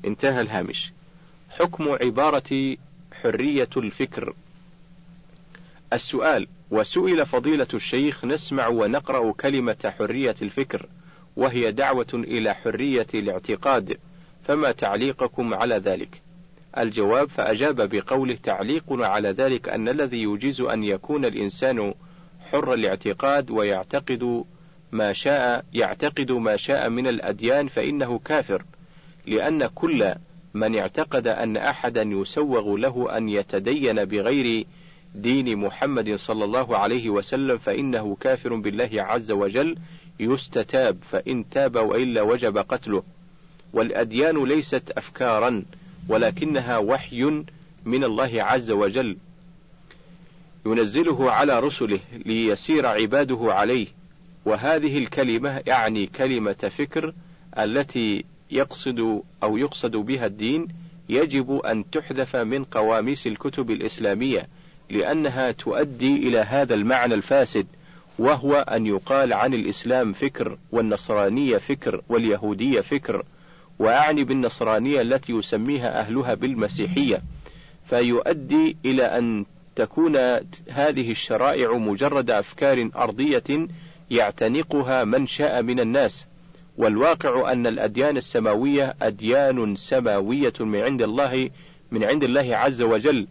انتهى 0.06 0.42
الهامش. 0.42 0.92
حكم 1.50 1.90
عبارة 1.90 2.78
حرية 3.22 3.70
الفكر. 3.78 4.34
السؤال 5.94 6.48
وسئل 6.72 7.26
فضيلة 7.26 7.68
الشيخ 7.74 8.26
نسمع 8.26 8.68
ونقرأ 8.68 9.32
كلمة 9.32 9.94
حرية 9.98 10.36
الفكر 10.42 10.86
وهي 11.36 11.72
دعوة 11.72 12.08
إلى 12.14 12.54
حرية 12.54 13.08
الاعتقاد 13.14 13.98
فما 14.44 14.72
تعليقكم 14.72 15.54
على 15.54 15.76
ذلك؟ 15.76 16.22
الجواب 16.78 17.30
فأجاب 17.30 17.90
بقوله 17.90 18.36
تعليقنا 18.44 19.08
على 19.08 19.30
ذلك 19.30 19.70
أن 19.70 19.90
الذي 19.90 20.24
يجيز 20.24 20.62
أن 20.62 20.84
يكون 20.84 21.26
الإنسان 21.26 21.94
حر 22.52 22.74
الاعتقاد 22.74 23.52
ويعتقد 23.52 24.44
ما 24.92 25.14
شاء 25.14 25.66
يعتقد 25.74 26.32
ما 26.32 26.56
شاء 26.56 26.90
من 26.90 27.08
الأديان 27.08 27.68
فإنه 27.68 28.20
كافر 28.26 28.64
لأن 29.26 29.68
كل 29.68 30.16
من 30.54 30.76
اعتقد 30.76 31.28
أن 31.28 31.58
أحدا 31.58 32.02
يسوغ 32.02 32.76
له 32.76 33.18
أن 33.18 33.30
يتدين 33.30 34.06
بغير 34.06 34.66
دين 35.16 35.58
محمد 35.58 36.16
صلى 36.16 36.44
الله 36.44 36.78
عليه 36.78 37.10
وسلم 37.10 37.58
فإنه 37.58 38.18
كافر 38.20 38.56
بالله 38.56 38.90
عز 38.94 39.32
وجل 39.32 39.78
يستتاب 40.20 40.98
فإن 41.12 41.50
تاب 41.50 41.76
وإلا 41.76 42.22
وجب 42.22 42.58
قتله. 42.58 43.04
والأديان 43.74 44.44
ليست 44.44 44.92
أفكارا 44.92 45.64
ولكنها 46.10 46.78
وحي 46.78 47.24
من 47.86 48.04
الله 48.04 48.44
عز 48.44 48.72
وجل. 48.72 49.18
ينزله 50.72 51.32
على 51.32 51.60
رسله 51.60 52.00
ليسير 52.26 52.86
عباده 52.86 53.40
عليه. 53.42 53.88
وهذه 54.46 54.98
الكلمة 54.98 55.62
يعني 55.68 56.06
كلمة 56.08 56.72
فكر 56.78 57.14
التي 57.58 58.26
يقصد 58.52 59.22
أو 59.44 59.58
يقصد 59.58 59.92
بها 59.92 60.26
الدين 60.26 60.68
يجب 61.10 61.52
أن 61.52 61.90
تحذف 61.90 62.36
من 62.36 62.64
قواميس 62.64 63.28
الكتب 63.28 63.72
الإسلامية 63.72 64.48
لأنها 64.90 65.52
تؤدي 65.52 66.16
إلى 66.16 66.38
هذا 66.38 66.74
المعنى 66.74 67.14
الفاسد 67.14 67.68
وهو 68.20 68.56
أن 68.56 68.86
يقال 68.86 69.34
عن 69.34 69.54
الإسلام 69.54 70.14
فكر 70.14 70.58
والنصرانية 70.72 71.58
فكر 71.58 72.02
واليهودية 72.10 72.82
فكر. 72.82 73.24
وأعني 73.80 74.24
بالنصرانية 74.24 75.02
التي 75.02 75.34
يسميها 75.34 76.00
أهلها 76.00 76.34
بالمسيحية. 76.34 77.22
فيؤدي 77.90 78.78
إلى 78.86 79.04
أن 79.04 79.46
تكون 79.78 80.16
هذه 80.70 81.12
الشرائع 81.12 81.72
مجرد 81.78 82.32
أفكار 82.32 82.90
أرضية 82.96 83.68
يعتنقها 84.12 85.04
من 85.04 85.28
شاء 85.28 85.62
من 85.62 85.80
الناس. 85.80 86.26
والواقع 86.78 87.52
أن 87.52 87.68
الأديان 87.68 88.18
السماوية 88.18 88.96
أديان 89.02 89.76
سماوية 89.76 90.54
من 90.60 90.80
عند 90.80 91.02
الله 91.02 91.50
من 91.92 92.04
عند 92.04 92.24
الله 92.24 92.56
عز 92.56 92.82
وجل. 92.82 93.28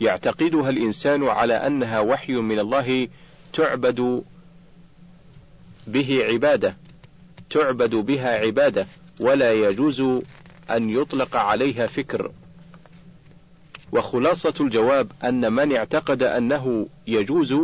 يعتقدها 0.00 0.70
الإنسان 0.70 1.24
على 1.24 1.54
أنها 1.54 2.00
وحي 2.00 2.32
من 2.32 2.58
الله 2.58 3.08
تعبد 3.52 4.22
به 5.86 6.24
عبادة 6.32 6.76
تعبد 7.50 7.94
بها 7.94 8.28
عبادة 8.46 8.86
ولا 9.20 9.52
يجوز 9.52 10.00
أن 10.70 10.90
يطلق 10.90 11.36
عليها 11.36 11.86
فكر. 11.86 12.30
وخلاصة 13.92 14.54
الجواب 14.60 15.12
أن 15.24 15.52
من 15.52 15.76
اعتقد 15.76 16.22
أنه 16.22 16.86
يجوز 17.06 17.54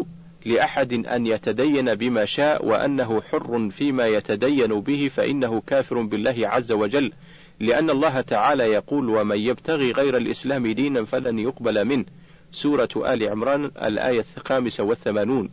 لأحد 0.47 0.93
أن 0.93 1.26
يتدين 1.26 1.95
بما 1.95 2.24
شاء 2.24 2.66
وأنه 2.66 3.20
حر 3.20 3.70
فيما 3.70 4.07
يتدين 4.07 4.81
به 4.81 5.11
فإنه 5.14 5.62
كافر 5.66 6.03
بالله 6.03 6.49
عز 6.49 6.72
وجل 6.72 7.12
لأن 7.61 7.91
الله 7.91 8.20
تعالى 8.20 8.64
يقول 8.64 9.09
ومن 9.09 9.39
يبتغي 9.39 9.93
غير 9.93 10.16
الإسلام 10.16 10.66
دينا 10.66 11.05
فلن 11.05 11.39
يقبل 11.39 11.85
منه 11.85 12.05
سورة 12.53 12.89
آل 12.97 13.29
عمران 13.29 13.64
الآية 13.64 14.24
الخامسة 14.37 14.85
والثمانون. 14.85 15.51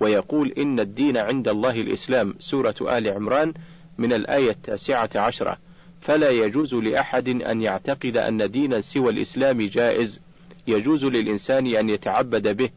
ويقول 0.00 0.52
إن 0.58 0.80
الدين 0.80 1.16
عند 1.16 1.48
الله 1.48 1.80
الإسلام 1.80 2.34
سورة 2.38 2.74
آل 2.80 3.08
عمران 3.08 3.54
من 3.98 4.12
الآية 4.12 4.50
التاسعة 4.50 5.10
عشرة. 5.14 5.58
فلا 6.04 6.30
يجوز 6.30 6.74
لأحد 6.74 7.28
أن 7.28 7.62
يعتقد 7.62 8.16
أن 8.16 8.50
دينا 8.50 8.80
سوى 8.80 9.10
الإسلام 9.12 9.62
جائز. 9.62 10.20
يجوز 10.66 11.04
للإنسان 11.04 11.66
أن 11.66 11.88
يتعبد 11.88 12.56
به 12.56 12.70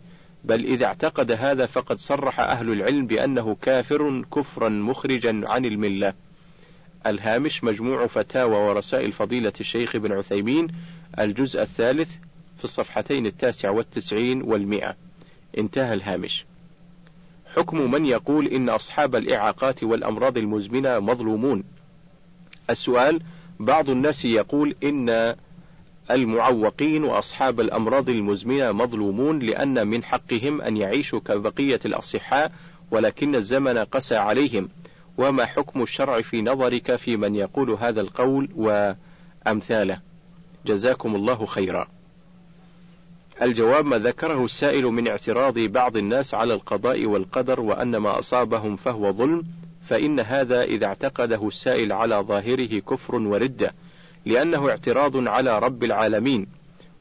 بل 0.44 0.66
إذا 0.66 0.86
اعتقد 0.86 1.32
هذا 1.32 1.66
فقد 1.66 1.98
صرح 1.98 2.40
أهل 2.40 2.70
العلم 2.72 3.08
بأنه 3.08 3.58
كافر 3.62 4.22
كفرا 4.36 4.70
مخرجا 4.70 5.42
عن 5.46 5.66
الملة. 5.66 6.14
الهامش 7.08 7.64
مجموع 7.64 8.08
فتاوى 8.08 8.56
ورسائل 8.56 9.12
فضيلة 9.12 9.54
الشيخ 9.60 9.98
بن 9.98 10.12
عثيمين 10.12 10.68
الجزء 11.20 11.62
الثالث 11.62 12.10
في 12.58 12.64
الصفحتين 12.64 13.26
التاسع 13.26 13.70
والتسعين 13.70 14.42
والمئة. 14.42 14.96
انتهى 15.58 15.94
الهامش. 15.94 16.46
حكم 17.56 17.92
من 17.92 18.06
يقول 18.06 18.48
إن 18.48 18.70
أصحاب 18.70 19.16
الإعاقات 19.16 19.84
والأمراض 19.84 20.38
المزمنة 20.38 21.00
مظلومون. 21.00 21.64
السؤال 22.70 23.22
بعض 23.60 23.90
الناس 23.90 24.26
يقول 24.26 24.76
إن 24.84 25.36
المعوقين 26.12 27.04
وأصحاب 27.04 27.60
الأمراض 27.60 28.10
المزمنة 28.10 28.72
مظلومون 28.72 29.40
لأن 29.40 29.88
من 29.88 30.04
حقهم 30.04 30.62
أن 30.62 30.78
يعيشوا 30.78 31.20
كبقية 31.20 31.80
الأصحاء 31.86 32.52
ولكن 32.92 33.36
الزمن 33.36 33.78
قسى 33.78 34.16
عليهم. 34.16 34.70
وما 35.18 35.46
حكم 35.46 35.82
الشرع 35.82 36.22
في 36.22 36.42
نظرك 36.42 36.96
في 36.96 37.18
من 37.18 37.36
يقول 37.36 37.72
هذا 37.72 38.02
القول 38.02 38.50
وأمثاله؟ 38.56 40.00
جزاكم 40.66 41.16
الله 41.16 41.46
خيرا. 41.46 41.88
الجواب 43.42 43.86
ما 43.86 43.98
ذكره 43.98 44.46
السائل 44.46 44.86
من 44.86 45.08
اعتراض 45.08 45.60
بعض 45.60 45.98
الناس 45.98 46.34
على 46.34 46.54
القضاء 46.54 47.06
والقدر 47.06 47.60
وأن 47.60 47.98
ما 47.98 48.20
أصابهم 48.20 48.76
فهو 48.76 49.12
ظلم. 49.12 49.44
فإن 49.90 50.20
هذا 50.20 50.62
إذا 50.64 50.86
اعتقده 50.86 51.48
السائل 51.48 51.92
على 51.92 52.16
ظاهره 52.16 52.80
كفر 52.80 53.16
وردة 53.16 53.74
لأنه 54.26 54.70
اعتراض 54.70 55.28
على 55.28 55.60
رب 55.60 55.84
العالمين. 55.84 56.48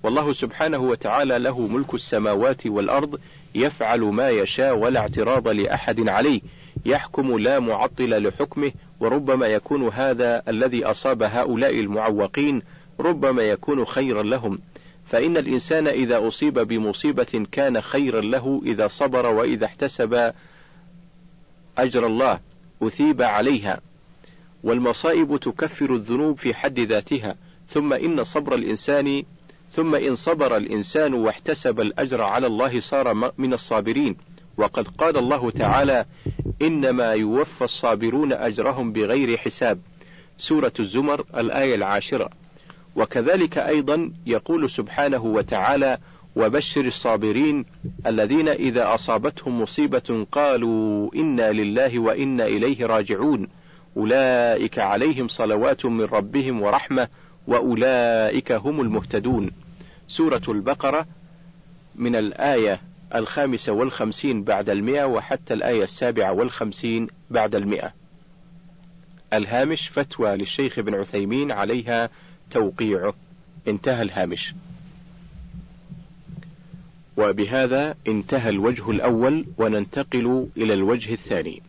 والله 0.02 0.32
سبحانه 0.32 0.78
وتعالى 0.78 1.38
له 1.38 1.60
ملك 1.60 1.94
السماوات 1.94 2.66
والأرض 2.66 3.20
يفعل 3.54 4.00
ما 4.00 4.30
يشاء 4.30 4.76
ولا 4.76 5.00
اعتراض 5.00 5.48
لأحد 5.48 6.08
عليه 6.08 6.40
يحكم 6.86 7.38
لا 7.38 7.58
معطل 7.58 8.26
لحكمه 8.28 8.72
وربما 9.00 9.46
يكون 9.46 9.88
هذا 9.88 10.42
الذي 10.48 10.84
أصاب 10.84 11.22
هؤلاء 11.22 11.80
المعوقين 11.80 12.62
ربما 13.00 13.42
يكون 13.42 13.84
خيرا 13.84 14.22
لهم. 14.22 14.58
فإن 15.06 15.36
الإنسان 15.36 15.88
إذا 15.88 16.28
أصيب 16.28 16.58
بمصيبة 16.58 17.46
كان 17.52 17.80
خيرا 17.80 18.20
له 18.20 18.62
إذا 18.66 18.88
صبر 18.88 19.26
وإذا 19.26 19.64
احتسب 19.64 20.32
أجر 21.78 22.06
الله. 22.06 22.40
أثيب 22.82 23.22
عليها 23.22 23.80
والمصائب 24.62 25.36
تكفر 25.36 25.94
الذنوب 25.94 26.38
في 26.38 26.54
حد 26.54 26.80
ذاتها 26.80 27.36
ثم 27.68 27.92
إن 27.92 28.24
صبر 28.24 28.54
الإنسان 28.54 29.22
ثم 29.72 29.94
إن 29.94 30.14
صبر 30.14 30.56
الإنسان 30.56 31.14
واحتسب 31.14 31.80
الأجر 31.80 32.22
على 32.22 32.46
الله 32.46 32.80
صار 32.80 33.32
من 33.38 33.52
الصابرين. 33.52 34.16
وقد 34.56 34.88
قال 34.88 35.16
الله 35.16 35.50
تعالى 35.50 36.04
إنما 36.62 37.10
يوفى 37.12 37.64
الصابرون 37.64 38.32
أجرهم 38.32 38.92
بغير 38.92 39.36
حساب. 39.36 39.80
سورة 40.38 40.72
الزمر 40.80 41.24
الآية 41.36 41.74
العاشرة. 41.74 42.30
وكذلك 42.96 43.58
أيضا 43.58 44.12
يقول 44.26 44.70
سبحانه 44.70 45.24
وتعالى 45.24 45.98
وبشر 46.36 46.84
الصابرين 46.84 47.64
الذين 48.06 48.48
إذا 48.48 48.94
أصابتهم 48.94 49.60
مصيبة 49.60 50.26
قالوا 50.32 51.10
إنا 51.14 51.52
لله 51.52 51.98
وإنا 51.98 52.46
إليه 52.46 52.86
راجعون. 52.86 53.48
أولئك 53.96 54.78
عليهم 54.78 55.28
صلوات 55.28 55.86
من 55.86 56.04
ربهم 56.04 56.62
ورحمة 56.62 57.08
وأولئك 57.46 58.52
هم 58.52 58.80
المهتدون. 58.80 59.50
سورة 60.08 60.42
البقرة 60.48 61.06
من 61.94 62.16
الآية 62.16 62.80
الخامسة 63.14 63.72
والخمسين 63.72 64.44
بعد 64.44 64.70
المئة 64.70 65.04
وحتى 65.04 65.54
الآية 65.54 65.82
السابعة 65.82 66.32
والخمسين 66.32 67.06
بعد 67.30 67.54
المئة. 67.54 67.92
الهامش 69.32 69.88
فتوى 69.88 70.36
للشيخ 70.36 70.78
ابن 70.78 70.94
عثيمين 70.94 71.52
عليها 71.52 72.10
توقيعه 72.50 73.14
انتهى 73.68 74.02
الهامش. 74.02 74.54
وبهذا 77.16 77.94
انتهى 78.08 78.50
الوجه 78.50 78.90
الأول 78.90 79.44
وننتقل 79.58 80.46
إلى 80.56 80.74
الوجه 80.74 81.12
الثاني. 81.12 81.62